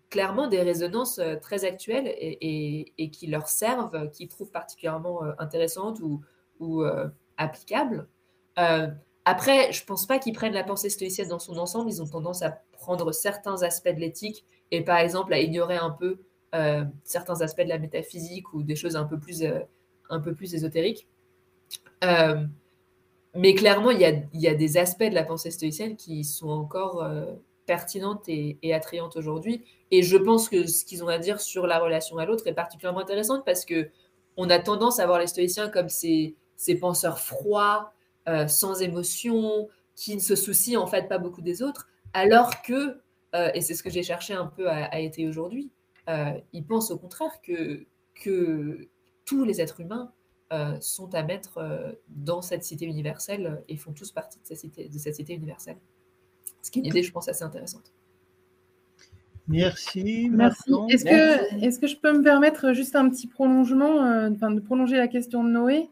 [0.10, 6.02] clairement des résonances très actuelles et, qui leur servent, qui trouvent particulièrement intéressantes
[6.60, 6.84] ou
[7.38, 8.06] applicables.
[9.24, 12.08] après, je ne pense pas qu'ils prennent la pensée stoïcienne dans son ensemble, ils ont
[12.08, 16.18] tendance à prendre certains aspects de l'éthique et par exemple à ignorer un peu
[16.54, 19.60] euh, certains aspects de la métaphysique ou des choses un peu plus, euh,
[20.10, 21.08] un peu plus ésotériques.
[22.04, 22.44] Euh,
[23.36, 26.50] mais clairement, il y, a, y, a, des aspects de la pensée stoïcienne qui sont
[26.50, 27.08] encore
[27.66, 29.64] pertinentes et, et attrayantes aujourd'hui.
[29.92, 32.54] Et je pense que ce qu'ils ont à dire sur la relation à l'autre est
[32.54, 33.90] particulièrement intéressant parce que
[34.36, 37.94] on a tendance à voir les stoïciens comme ces, ces penseurs froids,
[38.48, 43.00] sans émotion, qui ne se soucient en fait pas beaucoup des autres, alors que
[43.36, 45.72] euh, et c'est ce que j'ai cherché un peu à, être aujourd'hui,
[46.10, 48.88] euh, ils pensent au contraire que, que
[49.26, 50.12] tous les êtres humains
[50.52, 54.90] euh, sont à mettre dans cette cité universelle et font tous partie de cette cité,
[54.90, 55.78] de cette cité universelle.
[56.62, 57.94] Ce qui est une idée, je pense, assez intéressante.
[59.48, 60.30] Merci.
[60.32, 60.72] Merci.
[60.90, 65.08] Est-ce que, est que je peux me permettre juste un petit prolongement, de prolonger la
[65.08, 65.90] question de Noé?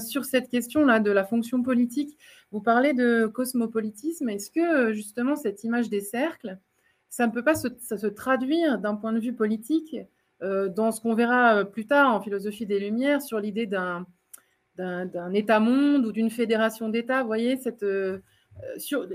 [0.00, 2.16] Sur cette question-là de la fonction politique
[2.50, 4.28] vous parlez de cosmopolitisme.
[4.28, 6.58] Est-ce que justement cette image des cercles,
[7.10, 9.96] ça ne peut pas se, se traduire d'un point de vue politique
[10.42, 14.06] euh, dans ce qu'on verra plus tard en philosophie des Lumières sur l'idée d'un,
[14.76, 18.20] d'un, État-monde ou d'une fédération d'États Vous voyez, cette, euh,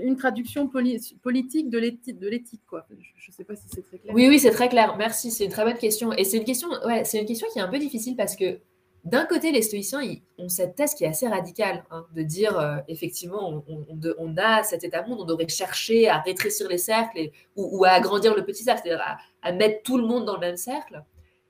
[0.00, 2.18] une traduction politique de l'éthique.
[2.20, 4.14] Je ne sais pas si c'est très clair.
[4.14, 4.96] Oui, oui, c'est très clair.
[4.96, 6.12] Merci, c'est une très bonne question.
[6.12, 8.58] Et c'est une question, ouais, c'est une question qui est un peu difficile parce que
[9.04, 10.00] d'un côté, les stoïciens
[10.38, 14.82] ont cette thèse qui est assez radicale, hein, de dire euh, effectivement, on, a cet
[14.82, 19.04] état-monde, on devrait chercher à rétrécir les cercles ou, à agrandir le petit cercle, c'est-à-dire
[19.42, 21.04] à, mettre tout le monde dans le même cercle.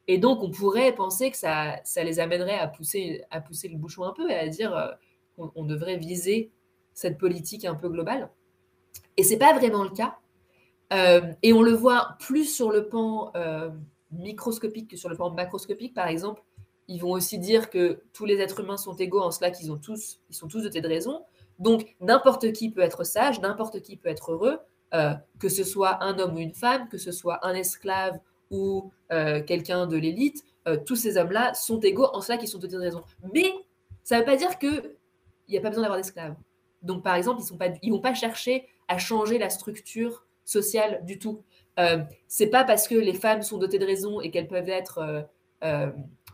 [0.09, 4.03] Et donc, on pourrait penser que ça, les amènerait à pousser, à pousser le bouchon
[4.03, 4.89] un peu et à dire euh,
[5.37, 6.51] qu'on devrait viser
[6.93, 8.31] cette politique un peu globale.
[9.17, 10.19] Et c'est pas vraiment le cas.
[10.93, 13.33] Euh, et on le voit plus sur le pan
[14.11, 16.43] microscopique que sur le pan macroscopique, par exemple
[16.89, 19.79] ils vont aussi dire que tous les êtres humains sont égaux en cela qu'ils ont
[19.79, 21.23] tous, ils sont tous dotés de raison.
[21.59, 24.59] Donc n'importe qui peut être sage, n'importe qui peut être heureux,
[24.93, 28.19] euh, que ce soit un homme ou une femme, que ce soit un esclave
[28.51, 32.59] ou euh, quelqu'un de l'élite, euh, tous ces hommes-là sont égaux en cela qu'ils sont
[32.59, 33.03] dotés de raison.
[33.33, 33.53] Mais
[34.03, 34.95] ça ne veut pas dire qu'il
[35.49, 36.37] n'y a pas besoin d'avoir d'esclaves.
[36.83, 37.43] Donc par exemple,
[37.83, 41.43] ils ne vont pas chercher à changer la structure sociale du tout.
[42.29, 45.27] c'est pas parce que les femmes sont dotées de raison et qu'elles peuvent être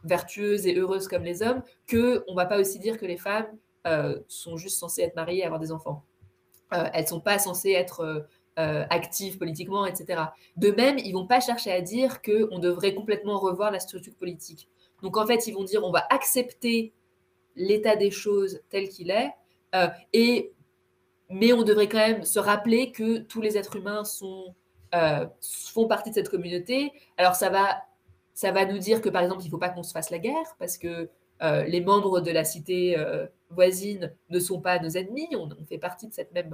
[0.05, 3.47] vertueuses et heureuses comme les hommes, que on va pas aussi dire que les femmes
[3.87, 6.05] euh, sont juste censées être mariées et avoir des enfants.
[6.75, 8.27] Euh, elles sont pas censées être
[8.59, 10.23] euh, actives politiquement, etc.
[10.57, 14.69] De même, ils vont pas chercher à dire qu'on devrait complètement revoir la structure politique.
[15.03, 16.93] Donc en fait, ils vont dire on va accepter
[17.57, 19.33] l'état des choses tel qu'il est,
[20.13, 20.53] et,
[21.31, 24.55] mais on devrait quand même se rappeler que tous les êtres humains sont,
[25.41, 26.93] font partie de cette communauté.
[27.17, 27.83] Alors ça va
[28.41, 30.19] ça va nous dire que, par exemple, il ne faut pas qu'on se fasse la
[30.19, 31.11] guerre parce que
[31.43, 35.77] euh, les membres de la cité euh, voisine ne sont pas nos ennemis, on, fait
[35.77, 36.49] partie de cette, même,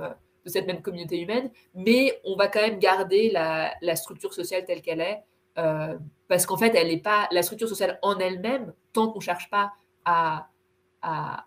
[0.44, 4.82] de cette même communauté humaine, mais on va quand même garder la, structure sociale telle
[4.82, 5.22] qu'elle est,
[5.58, 5.96] euh,
[6.26, 9.48] parce qu'en fait, elle n'est pas la structure sociale en elle-même, tant qu'on ne cherche
[9.48, 9.70] pas
[10.04, 10.48] à,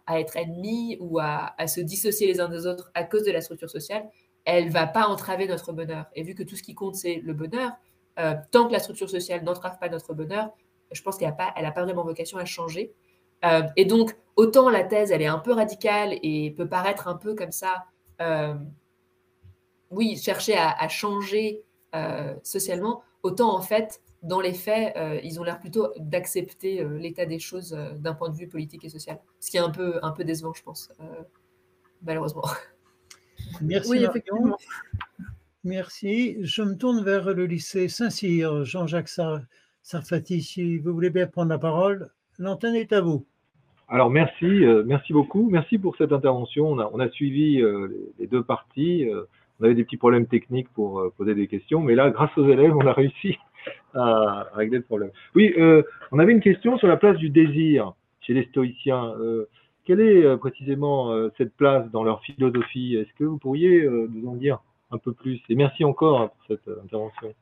[0.09, 3.69] être ennemis ou à, se dissocier les uns des autres à cause de la structure
[3.69, 4.07] sociale,
[4.45, 6.05] elle ne va pas entraver notre bonheur.
[6.15, 7.73] Et vu que tout ce qui compte, c'est le bonheur,
[8.17, 10.49] euh, tant que la structure sociale n'entrave pas notre bonheur,
[10.91, 12.93] je pense qu'elle n'a pas, pas vraiment vocation à changer.
[13.45, 17.15] Euh, et donc, autant la thèse, elle est un peu radicale et peut paraître un
[17.15, 17.85] peu comme ça,
[18.21, 18.55] euh,
[19.91, 21.63] oui, chercher à, changer
[22.43, 27.71] socialement, autant en fait, dans les faits, ils ont l'air plutôt d'accepter l'état des choses
[27.95, 29.19] d'un point de vue politique et social.
[29.39, 30.91] Ce qui est un peu, un peu décevant, je pense,
[32.03, 32.43] malheureusement.
[33.61, 34.57] Merci, oui, effectivement.
[35.65, 36.37] Merci.
[36.41, 38.63] Je me tourne vers le lycée Saint-Cyr.
[38.63, 39.09] Jean-Jacques
[39.81, 43.25] Sarfati, si vous voulez bien prendre la parole, l'antenne est à vous.
[43.89, 46.71] Alors merci, euh, merci beaucoup, merci pour cette intervention.
[46.71, 47.87] On a, suivi euh,
[48.19, 49.09] les, deux parties.
[49.09, 49.23] Euh,
[49.59, 52.73] on avait des petits problèmes techniques pour poser des questions, mais là, grâce aux élèves,
[52.77, 53.37] on a réussi
[53.95, 55.09] à, régler le problème.
[55.35, 55.53] Oui,
[56.13, 59.13] on avait une question sur la place du désir chez les stoïciens.
[59.83, 62.95] quelle est précisément cette place dans leur philosophie?
[62.95, 64.59] Est-ce que vous pourriez nous en dire
[64.91, 67.33] un peu plus Et merci encore hein, pour cette intervention.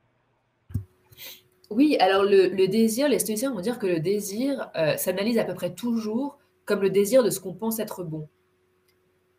[1.70, 5.54] Oui, alors le, désir, les stoïciens vont dire que le désir euh, s'analyse à peu
[5.54, 8.28] près toujours comme le désir de ce qu'on pense être bon.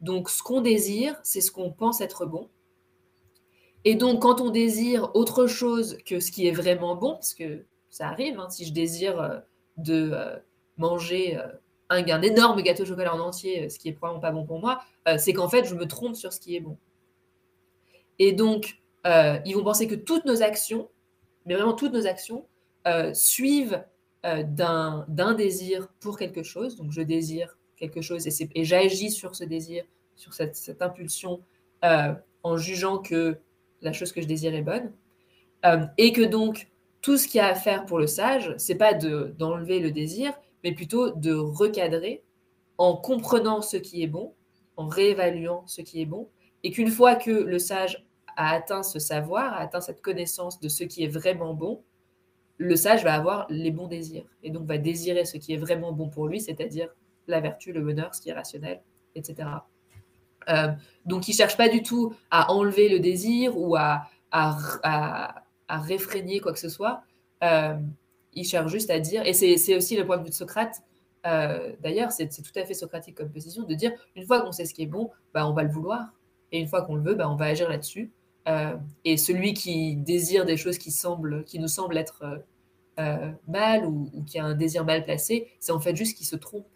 [0.01, 2.49] Donc ce qu'on désire, c'est ce qu'on pense être bon.
[3.83, 7.65] Et donc quand on désire autre chose que ce qui est vraiment bon, parce que
[7.89, 9.39] ça arrive, hein, si je désire euh,
[9.77, 10.35] de euh,
[10.77, 11.35] manger
[11.89, 14.59] un, un, énorme gâteau au chocolat en entier, ce qui est probablement pas bon pour
[14.59, 14.81] moi,
[15.17, 16.77] c'est qu'en fait je me trompe sur ce qui est bon.
[18.19, 18.75] Et donc
[19.45, 20.89] ils vont penser que toutes nos actions
[21.49, 22.45] mais vraiment toutes nos actions
[22.87, 23.83] euh, suivent
[24.25, 26.75] euh, d'un désir pour quelque chose.
[26.75, 29.83] Donc je désire quelque chose et, j'agis sur ce désir,
[30.15, 31.41] sur cette, impulsion,
[31.83, 33.37] euh, en jugeant que
[33.81, 34.91] la chose que je désire est bonne.
[35.97, 36.69] et que donc
[37.01, 40.33] tout ce qu'il y a à faire pour le sage, c'est pas d'enlever le désir,
[40.63, 42.23] mais plutôt de recadrer
[42.77, 44.33] en comprenant ce qui est bon,
[44.77, 46.29] en réévaluant ce qui est bon,
[46.63, 48.05] et qu'une fois que le sage
[48.39, 51.83] a atteint ce savoir, a atteint cette connaissance de ce qui est vraiment bon,
[52.57, 55.91] le sage va avoir les bons désirs et donc va désirer ce qui est vraiment
[55.91, 56.87] bon pour lui, c'est-à-dire
[57.27, 58.81] la vertu, le bonheur, ce qui est rationnel,
[59.13, 59.49] etc.
[60.47, 60.71] Euh,
[61.05, 66.39] donc il ne cherche pas du tout à enlever le désir ou à, à, réfréner
[66.39, 67.03] quoi que ce soit.
[67.43, 67.75] Euh,
[68.33, 70.81] il cherche juste à dire, et c'est aussi le point de vue de Socrate,
[71.27, 74.65] euh, d'ailleurs, c'est tout à fait socratique comme position, de dire, une fois qu'on sait
[74.65, 76.13] ce qui est bon, bah, on va le vouloir,
[76.53, 78.11] et une fois qu'on le veut, bah, on va agir là-dessus.
[78.47, 78.75] Euh,
[79.05, 82.37] et celui qui désire des choses qui, semblent, qui nous semblent être euh,
[82.99, 86.35] euh, mal ou, qui a un désir mal placé, c'est en fait juste qu'il se
[86.35, 86.67] trompe.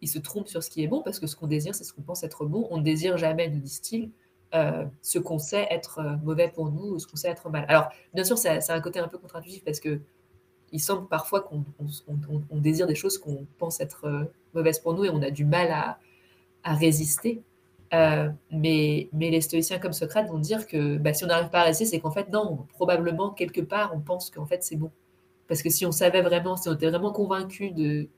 [0.00, 1.92] Il se trompe sur ce qui est bon parce que ce qu'on désire, c'est ce
[1.92, 2.66] qu'on pense être bon.
[2.70, 4.10] On ne désire jamais, nous disent-ils,
[5.02, 7.64] ce qu'on sait être mauvais pour nous ou ce qu'on sait être mal.
[7.68, 10.00] Alors, bien sûr, c'est un côté un peu contre-intuitif parce que
[10.72, 11.64] il semble parfois qu'on
[12.58, 15.98] désire des choses qu'on pense être mauvaises pour nous et on a du mal à,
[16.64, 17.42] à résister.
[17.94, 21.64] Euh, mais, les stoïciens comme Socrate vont dire que bah, si on n'arrive pas à
[21.64, 24.90] rester, c'est qu'en fait, non, probablement, quelque part, on pense qu'en fait, c'est bon.
[25.46, 28.08] Parce que si on savait vraiment, si on était vraiment convaincu de,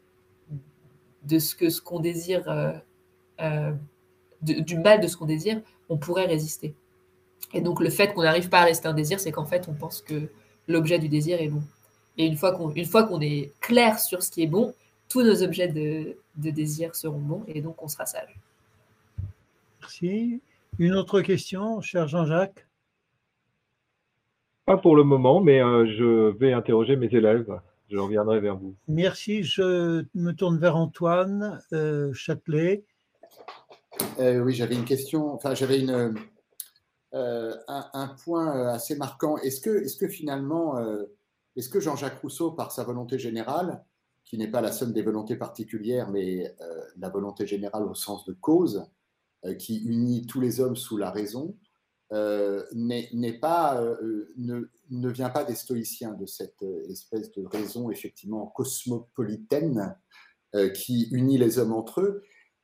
[1.38, 2.72] ce qu'on désire, euh,
[3.40, 3.72] euh,
[4.42, 6.74] du mal de ce qu'on désire, on pourrait résister.
[7.52, 9.74] Et donc, le fait qu'on n'arrive pas à rester un désir, c'est qu'en fait, on
[9.74, 10.30] pense que
[10.68, 11.62] l'objet du désir est bon.
[12.16, 14.72] Et une fois qu'on est clair sur ce qui est bon,
[15.08, 18.40] tous nos objets de désir seront bons et donc on sera sage.
[19.86, 20.42] Merci.
[20.80, 22.66] Une autre question, cher Jean-Jacques?
[24.64, 27.46] Pas pour le moment, mais euh, je vais interroger mes élèves.
[27.88, 28.74] Je reviendrai vers vous.
[28.88, 29.44] Merci.
[29.44, 32.84] Je me tourne vers Antoine euh, Châtelet.
[34.18, 35.32] Euh, oui, j'avais une question.
[35.32, 36.16] Enfin, j'avais une,
[37.12, 39.36] un, point assez marquant.
[39.36, 40.84] Est-ce que, est que finalement,
[41.54, 43.84] est-ce que Jean-Jacques Rousseau, par sa volonté générale,
[44.24, 46.56] qui n'est pas la somme des volontés particulières, mais
[46.98, 48.95] la volonté générale au sens de cause, euh,
[49.58, 51.56] qui unit tous les hommes sous la raison,
[52.12, 57.90] euh, n'est pas, euh, ne, ne, vient pas des stoïciens, de cette espèce de raison
[57.90, 59.96] effectivement cosmopolitaine
[60.74, 62.22] qui unit les hommes entre eux.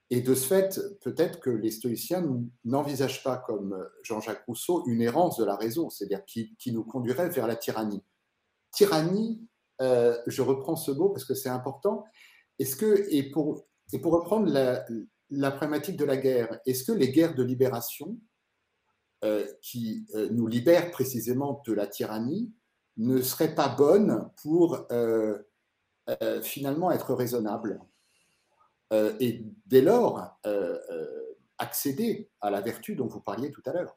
[0.09, 2.25] Et de ce fait, peut-être que les stoïciens
[2.65, 7.29] n'envisagent pas comme Jean-Jacques Rousseau une errance de la raison, c'est-à-dire qui, qui, nous conduirait
[7.29, 8.03] vers la tyrannie.
[8.71, 9.47] Tyrannie,
[9.81, 12.05] je reprends ce mot parce que c'est important.
[12.59, 14.87] Est-ce que, et pour, et pour reprendre la,
[15.33, 16.61] la problématique de la guerre.
[16.67, 18.19] Est-ce que les guerres de libération,
[19.25, 22.53] euh, qui euh, nous libèrent précisément de la tyrannie,
[22.99, 25.39] ne seraient pas bonnes pour euh,
[26.43, 27.81] finalement être raisonnables
[29.21, 30.37] et dès lors
[31.57, 33.97] accéder à la vertu dont vous parliez tout à l'heure?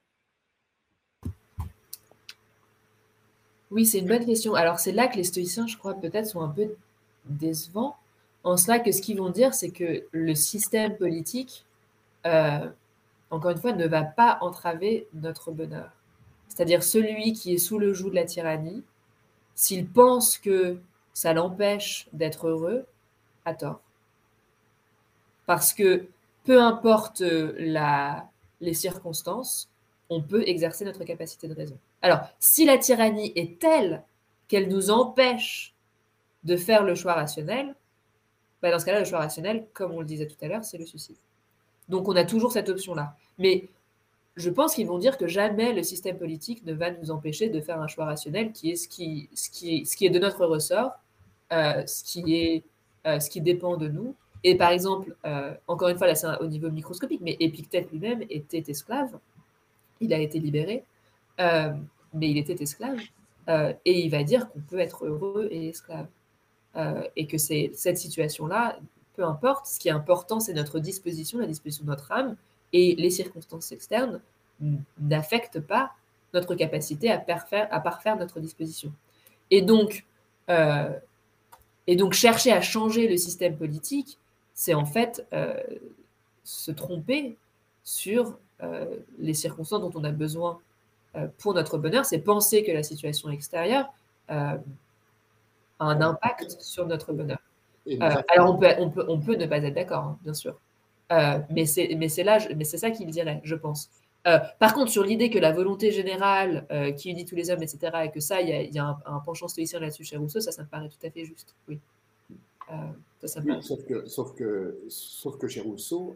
[3.72, 4.54] Oui, c'est une bonne question.
[4.54, 6.76] Alors c'est là que les stoïciens, je crois, peut-être sont un peu
[7.26, 7.98] décevants
[8.46, 11.66] en cela que ce qu'ils vont dire, c'est que le système politique,
[12.28, 12.70] euh,
[13.32, 15.92] encore une fois, ne va pas entraver notre bonheur.
[16.48, 18.84] C'est-à-dire celui qui est sous le joug de la tyrannie,
[19.56, 20.80] s'il pense que
[21.12, 22.86] ça l'empêche d'être heureux,
[23.46, 23.82] a tort.
[25.48, 26.08] Parce que
[26.44, 28.30] peu importe la,
[28.62, 29.70] les circonstances,
[30.10, 31.78] on peut exercer notre capacité de raison.
[32.04, 34.04] Alors, si la tyrannie est telle
[34.48, 35.74] qu'elle nous empêche
[36.44, 37.76] de faire le choix rationnel,
[38.66, 40.80] bah, dans ce cas-là, le choix rationnel, comme on le disait tout à l'heure, c'est
[40.80, 41.18] le suicide.
[41.88, 43.16] Donc on a toujours cette option-là.
[43.38, 43.70] Mais
[44.36, 47.62] je pense qu'ils vont dire que jamais le système politique ne va nous empêcher de
[47.62, 50.48] faire un choix rationnel qui est ce qui, ce qui, ce qui est de notre
[50.48, 50.94] ressort,
[51.54, 52.64] euh, ce, qui est,
[53.06, 56.26] euh, ce qui dépend de nous, Et par exemple, euh, encore une fois, là c'est
[56.40, 59.12] au niveau microscopique, mais Épictète lui-même était esclave.
[60.00, 60.84] Il a été libéré,
[61.38, 62.98] mais il était esclave.
[63.86, 66.08] et il va dire qu'on peut être heureux et esclave.
[67.16, 68.78] Et que c'est cette situation-là,
[69.16, 72.36] peu importe, ce qui est important, c'est notre disposition, la disposition de notre âme,
[72.74, 74.20] et les circonstances externes
[75.00, 75.92] n'affectent pas
[76.34, 78.92] notre capacité à parfaire, notre disposition.
[79.52, 80.06] Et donc,
[80.50, 80.90] euh,
[81.88, 84.18] et donc, chercher à changer le système politique,
[84.54, 85.60] c'est en fait euh,
[86.44, 87.38] se tromper
[87.84, 90.60] sur euh, les circonstances dont on a besoin
[91.38, 92.06] pour notre bonheur.
[92.06, 93.90] C'est penser que la situation extérieure
[95.80, 97.40] a un impact sur notre bonheur.
[98.00, 100.60] alors, on peut, on, peut, on peut ne pas être d'accord, hein, bien sûr.
[101.50, 103.90] mais c'est là, mais c'est ça qu'il dirait, je pense.
[104.28, 107.62] Euh, par contre, sur l'idée que la volonté générale euh, qui unit tous les hommes,
[107.62, 110.64] etc., et que ça, il y a, un, penchant stoïcien là-dessus chez Rousseau, ça, ça
[110.64, 111.56] me paraît tout à fait juste.
[111.68, 111.80] Oui.
[112.72, 113.28] Euh,
[113.62, 116.16] sauf, que, sauf, que, sauf que chez Rousseau,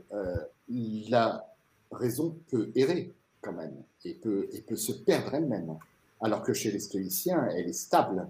[0.68, 1.46] la
[1.92, 5.78] raison peut errer quand même, et peut, et peut se perdre elle-même,
[6.22, 8.28] alors que chez les stoïciens, elle est stable.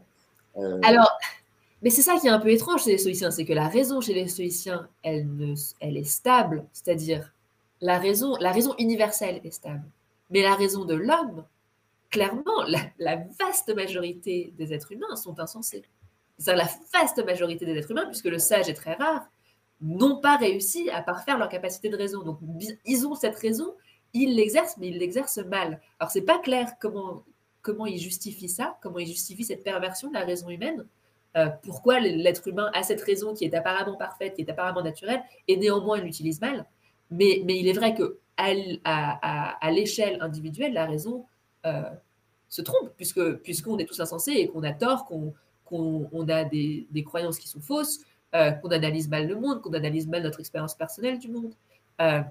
[0.83, 1.08] Alors,
[1.81, 4.01] mais c'est ça qui est un peu étrange chez les stoïciens, c'est que la raison
[4.01, 7.33] chez les stoïciens, elle, est stable, c'est-à-dire
[7.81, 9.85] la raison, la raison universelle est stable.
[10.29, 11.45] Mais la raison de l'homme,
[12.09, 15.85] clairement, la, vaste majorité des êtres humains sont insensés.
[16.37, 19.29] cest la vaste majorité des êtres humains, puisque le sage est très rare,
[19.81, 22.23] n'ont pas réussi à parfaire leur capacité de raison.
[22.23, 22.39] Donc,
[22.85, 23.73] ils ont cette raison,
[24.13, 25.79] ils l'exercent, mais ils l'exercent mal.
[25.99, 27.23] Alors, c'est pas clair comment,
[27.61, 30.85] comment ils justifient ça, comment ils justifient cette perversion de la raison humaine.
[31.37, 35.21] Euh, pourquoi l'être humain a cette raison qui est apparemment parfaite, qui est apparemment naturelle,
[35.47, 36.65] et néanmoins il l'utilise mal?
[37.11, 41.25] Mais, il est vrai que à, l'échelle individuelle, la raison
[41.65, 41.83] euh,
[42.47, 47.37] se trompe, puisque puisqu'on est tous insensés et qu'on a tort, qu'on a des, croyances
[47.37, 47.99] qui sont fausses,
[48.35, 51.53] euh, qu'on analyse mal le monde, qu'on analyse mal notre expérience personnelle du monde.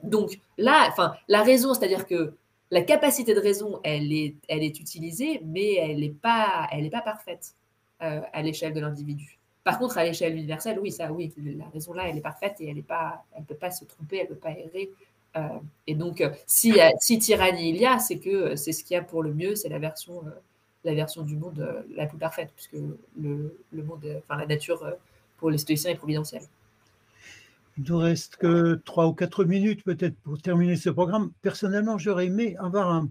[0.02, 0.94] Donc là,
[1.28, 2.32] la raison, c'est-à-dire que
[2.70, 7.54] la capacité de raison, elle est, elle est utilisée, mais elle n'est pas, pas parfaite
[8.00, 9.38] à l'échelle de l'individu.
[9.64, 12.68] Par contre, à l'échelle universelle, oui, ça, oui, la raison là, elle est parfaite et
[12.68, 14.90] elle ne peut pas se tromper, elle ne peut pas errer.
[15.36, 15.40] Euh,
[15.86, 18.94] et donc, euh, si, si, tyrannie il y a, c'est que euh, c'est ce qu'il
[18.94, 20.22] y a pour le mieux, c'est la version,
[20.84, 22.76] la version du monde la plus parfaite, puisque
[23.20, 24.84] le, le monde, enfin la nature
[25.36, 26.42] pour les stoïciens est providentielle.
[27.76, 31.30] Il nous reste que trois ou quatre minutes peut-être pour terminer ce programme.
[31.42, 33.08] Personnellement, j'aurais aimé avoir un,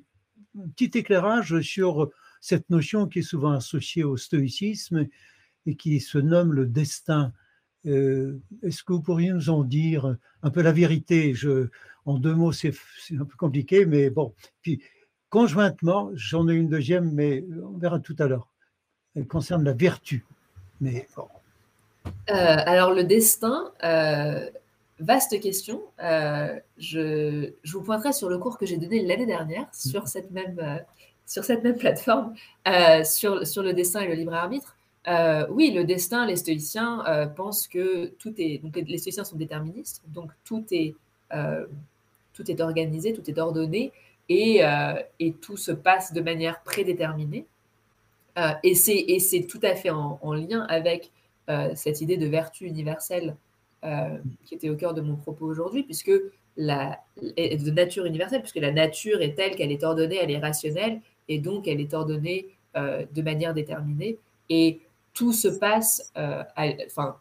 [0.75, 2.09] petit éclairage sur
[2.41, 5.07] cette notion qui est souvent associée au stoïcisme
[5.65, 7.33] et qui se nomme le destin.
[7.85, 11.33] Euh, est-ce que vous pourriez nous en dire un peu la vérité?
[11.33, 11.67] Je,
[12.05, 12.73] En deux mots, c'est
[13.11, 14.33] un peu compliqué, mais bon.
[14.61, 14.81] Puis,
[15.29, 18.49] conjointement, j'en ai une deuxième, mais on verra tout à l'heure.
[19.15, 20.25] Elle concerne la vertu.
[20.79, 21.27] Mais bon.
[22.05, 24.49] Euh, alors, le destin, euh,
[24.99, 25.81] vaste question.
[25.99, 30.81] Je, je, vous pointerai sur le cours que j'ai donné l'année dernière sur cette même,
[31.27, 32.33] sur cette même plateforme,
[33.03, 34.77] sur, sur le destin et le libre arbitre.
[35.07, 38.57] Euh, oui, le destin, les stoïciens euh, pensent que tout est.
[38.57, 40.95] Donc, les stoïciens sont déterministes, donc tout est,
[41.33, 41.65] euh,
[42.33, 43.93] tout est organisé, tout est ordonné
[44.29, 44.61] et,
[45.19, 47.45] et, tout se passe de manière prédéterminée.
[48.63, 51.11] et c'est tout à fait en, lien avec
[51.75, 53.37] cette idée de vertu universelle
[54.43, 56.11] qui était au cœur de mon propos aujourd'hui, puisque
[56.57, 60.99] la, de nature universelle, puisque la nature est telle qu'elle est ordonnée, elle est rationnelle,
[61.27, 64.19] et donc elle est ordonnée de manière déterminée.
[64.49, 64.81] Et
[65.17, 66.43] tout se passe, euh,
[66.85, 67.17] enfin,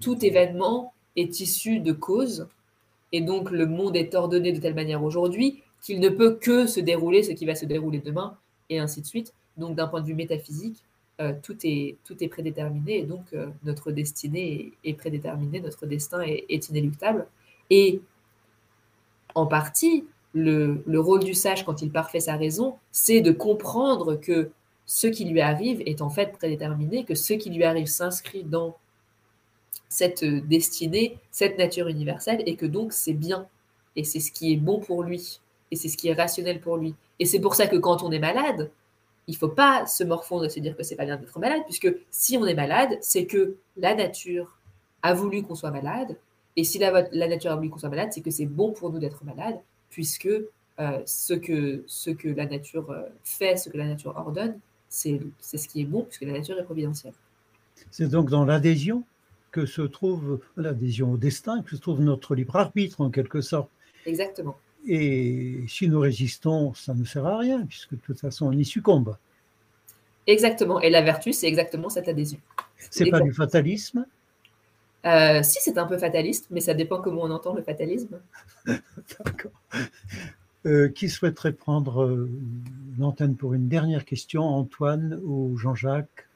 [0.00, 2.46] tout événement est issu de causes,
[3.10, 6.78] et donc le monde est ordonné de telle manière aujourd'hui qu'il ne peut que se
[6.78, 8.36] dérouler ce qui va se dérouler demain,
[8.70, 9.34] et ainsi de suite.
[9.56, 10.84] Donc d'un point de vue métaphysique,
[11.20, 16.20] euh, tout, est, tout est prédéterminé, et donc euh, notre destinée est, prédéterminée, notre destin
[16.20, 17.26] est, inéluctable.
[17.70, 18.00] Et
[19.34, 20.04] en partie,
[20.36, 24.50] le, le, rôle du sage quand il parfait sa raison, c'est de comprendre que
[24.84, 28.76] ce qui lui arrive est en fait prédéterminé, que ce qui lui arrive s'inscrit dans
[29.88, 33.46] cette destinée, cette nature universelle, et que donc c'est bien,
[33.96, 36.76] et c'est ce qui est bon pour lui, et c'est ce qui est rationnel pour
[36.76, 36.94] lui.
[37.18, 38.70] Et c'est pour ça que quand on est malade,
[39.26, 41.92] il faut pas se morfondre et se dire que c'est pas bien d'être malade, puisque
[42.10, 44.58] si on est malade, c'est que la nature
[45.02, 46.16] a voulu qu'on soit malade,
[46.56, 48.92] et si la, la nature a voulu qu'on soit malade, c'est que c'est bon pour
[48.92, 49.58] nous d'être malade,
[49.96, 54.58] puisque euh, ce, que, ce que la nature euh, fait, ce que la nature ordonne,
[54.90, 57.14] c'est ce qui est bon, puisque la nature est providentielle.
[57.90, 59.04] C'est donc dans l'adhésion
[59.52, 63.70] que se trouve l'adhésion au destin, que se trouve notre libre arbitre en quelque sorte.
[64.04, 64.58] Exactement.
[64.86, 68.66] Et si nous résistons, ça ne sert à rien, puisque de toute façon, on y
[68.66, 69.16] succombe.
[70.26, 70.78] Exactement.
[70.82, 72.38] Et la vertu, c'est exactement cette adhésion.
[72.90, 74.04] C'est pas du fatalisme
[75.06, 78.20] Euh, si, c'est un peu fataliste, mais ça dépend comment on entend le fatalisme.
[78.66, 79.52] D'accord.
[80.66, 82.28] Euh, qui souhaiterait prendre euh,
[82.98, 86.26] l'antenne pour une dernière question Antoine ou Jean-Jacques?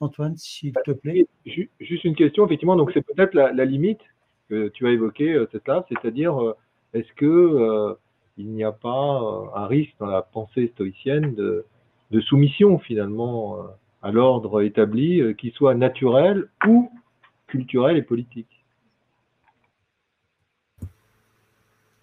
[0.00, 1.26] Antoine, s'il te plaît.
[1.44, 4.00] Juste une question, effectivement, donc c'est peut-être la, limite
[4.48, 6.54] que tu as évoquée, c'est là, c'est-à-dire
[6.94, 7.96] est-ce que
[8.36, 11.64] il n'y a pas un risque dans la pensée stoïcienne de,
[12.10, 13.58] de soumission finalement
[14.02, 16.90] à l'ordre établi, qui soit naturel ou
[17.54, 18.64] culturel et politique.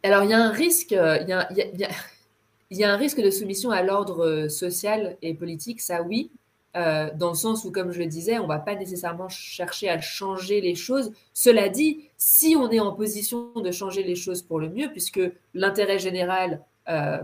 [0.04, 4.47] Alors, il y a un risque, il y a, un risque de soumission à l'ordre
[4.47, 6.32] social et politique, ça oui,
[6.78, 9.89] euh, dans le sens où, comme je le disais, on ne va pas nécessairement chercher
[9.89, 11.12] à changer les choses.
[11.34, 15.20] Cela dit, si on est en position de changer les choses pour le mieux, puisque
[15.54, 17.18] l'intérêt général euh,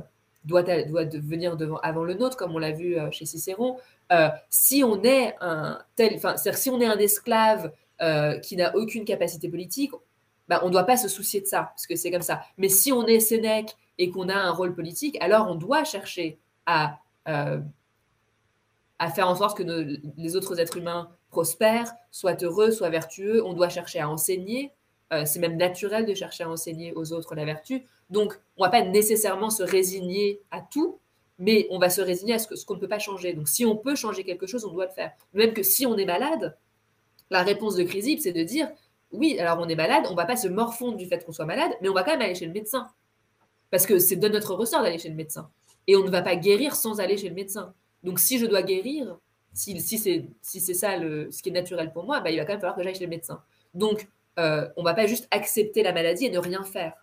[0.43, 3.77] doit, doit venir devant, avant le nôtre, comme on l'a vu euh, chez Cicéron,
[4.49, 7.71] si on est un tel, enfin, si on est un esclave
[8.01, 9.91] euh, qui n'a aucune capacité politique,
[10.47, 12.41] bah, on ne doit pas se soucier de ça, parce que c'est comme ça.
[12.57, 16.39] Mais si on est Sénèque et qu'on a un rôle politique, alors on doit chercher
[16.65, 17.59] à, euh,
[19.13, 19.63] faire en sorte que
[20.17, 23.43] les autres êtres humains prospèrent, soient heureux, soient vertueux.
[23.45, 24.71] On doit chercher à enseigner.
[25.13, 27.83] Euh, c'est même naturel de chercher à enseigner aux autres la vertu.
[28.09, 30.99] Donc, on ne va pas nécessairement se résigner à tout,
[31.39, 33.33] mais on va se résigner à ce qu'on ne peut pas changer.
[33.33, 35.11] Donc, si on peut changer quelque chose, on doit le faire.
[35.33, 36.57] Même que si on est malade,
[37.29, 38.69] la réponse de Chrysip, c'est de dire
[39.11, 41.71] oui, alors on est malade, on va pas se morfondre du fait qu'on soit malade,
[41.81, 42.87] mais on va quand même aller chez le médecin.
[43.71, 45.49] Parce que c'est de notre ressort d'aller chez le médecin.
[45.87, 47.73] Et on ne va pas guérir sans aller chez le médecin.
[48.03, 49.17] Donc si je dois guérir,
[49.53, 52.45] si, si c'est si ça le, ce qui est naturel pour moi, bah, il va
[52.45, 53.41] quand même falloir que j'aille chez le médecin.
[53.73, 54.07] Donc
[54.39, 56.93] euh, on ne va pas juste accepter la maladie et ne rien faire.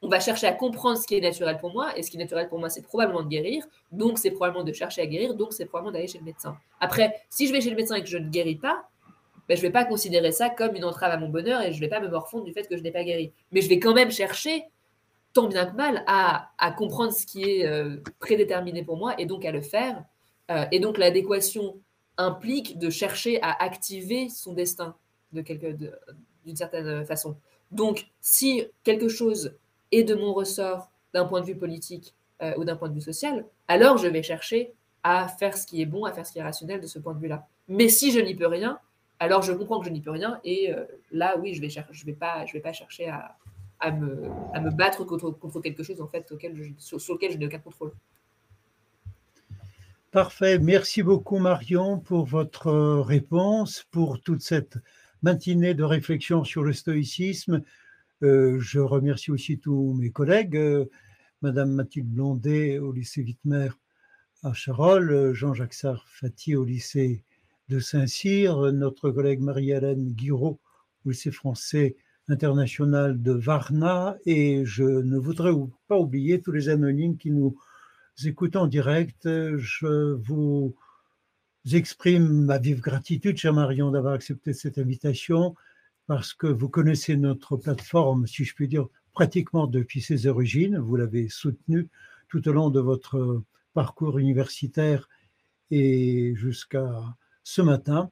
[0.00, 2.20] On va chercher à comprendre ce qui est naturel pour moi, et ce qui est
[2.20, 5.52] naturel pour moi, c'est probablement de guérir, donc c'est probablement de chercher à guérir, donc
[5.52, 6.56] c'est probablement d'aller chez le médecin.
[6.78, 8.88] Après, si je vais chez le médecin et que je ne guéris pas,
[9.48, 11.76] ben, je ne vais pas considérer ça comme une entrave à mon bonheur et je
[11.76, 13.32] ne vais pas me morfondre du fait que je n'ai pas guéri.
[13.50, 14.64] Mais je vais quand même chercher,
[15.32, 19.44] tant bien que mal, à, comprendre ce qui est euh, prédéterminé pour moi et donc
[19.44, 20.04] à le faire.
[20.50, 21.76] Euh, et donc l'adéquation
[22.18, 24.94] implique de chercher à activer son destin
[25.32, 25.42] de
[26.44, 27.36] d'une certaine façon.
[27.70, 29.56] Donc si quelque chose
[29.92, 33.02] est de mon ressort d'un point de vue politique euh, ou d'un point de vue
[33.02, 34.72] social, alors je vais chercher
[35.02, 37.14] à faire ce qui est bon, à faire ce qui est rationnel de ce point
[37.14, 37.46] de vue-là.
[37.68, 38.78] Mais si je n'y peux rien,
[39.20, 42.06] alors je comprends que je n'y peux rien et euh, là, oui, je vais je
[42.06, 43.36] vais pas, je vais pas chercher à,
[43.80, 47.36] à, me, à me, battre contre, contre, quelque chose en fait auquel sur, lequel je
[47.36, 47.92] n'ai aucun contrôle.
[50.10, 50.58] Parfait.
[50.58, 54.78] Merci beaucoup Marion pour votre réponse, pour toute cette
[55.22, 57.62] matinée de réflexion sur le stoïcisme.
[58.22, 60.86] Euh, je remercie aussi tous mes collègues, euh,
[61.42, 63.68] Madame Mathilde Blondet au lycée Wittmer
[64.42, 67.24] à Charolles, Jean-Jacques Sarfati au lycée
[67.68, 70.58] de Saint-Cyr, notre collègue Marie-Hélène Guiraud
[71.04, 71.96] au lycée français
[72.28, 75.52] international de Varna, et je ne voudrais
[75.86, 77.56] pas oublier tous les anonymes qui nous
[78.24, 79.24] écoutent en direct.
[79.24, 80.74] Je vous
[81.72, 85.54] exprime ma vive gratitude, cher Marion, d'avoir accepté cette invitation,
[86.06, 90.78] parce que vous connaissez notre plateforme, si je puis dire, pratiquement depuis ses origines.
[90.78, 91.88] Vous l'avez soutenue
[92.28, 93.42] tout au long de votre
[93.74, 95.08] parcours universitaire
[95.70, 97.16] et jusqu'à
[97.48, 98.10] ce matin,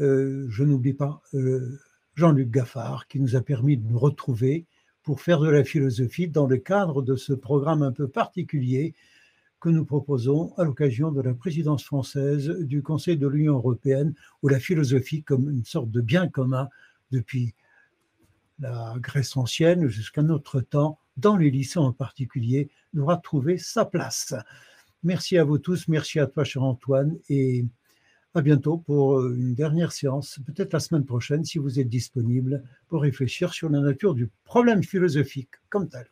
[0.00, 1.78] euh, je n'oublie pas euh,
[2.14, 4.64] Jean-Luc Gaffard qui nous a permis de nous retrouver
[5.02, 8.94] pour faire de la philosophie dans le cadre de ce programme un peu particulier
[9.60, 14.48] que nous proposons à l'occasion de la présidence française du Conseil de l'Union européenne, où
[14.48, 16.70] la philosophie, comme une sorte de bien commun
[17.10, 17.54] depuis
[18.58, 24.34] la Grèce ancienne jusqu'à notre temps, dans les lycées en particulier, devra trouver sa place.
[25.02, 27.66] Merci à vous tous, merci à toi, cher Antoine, et
[28.34, 32.62] à bientôt pour euh, une dernière séance, peut-être la semaine prochaine si vous êtes disponible
[32.88, 36.06] pour réfléchir sur la nature du problème philosophique comme tel.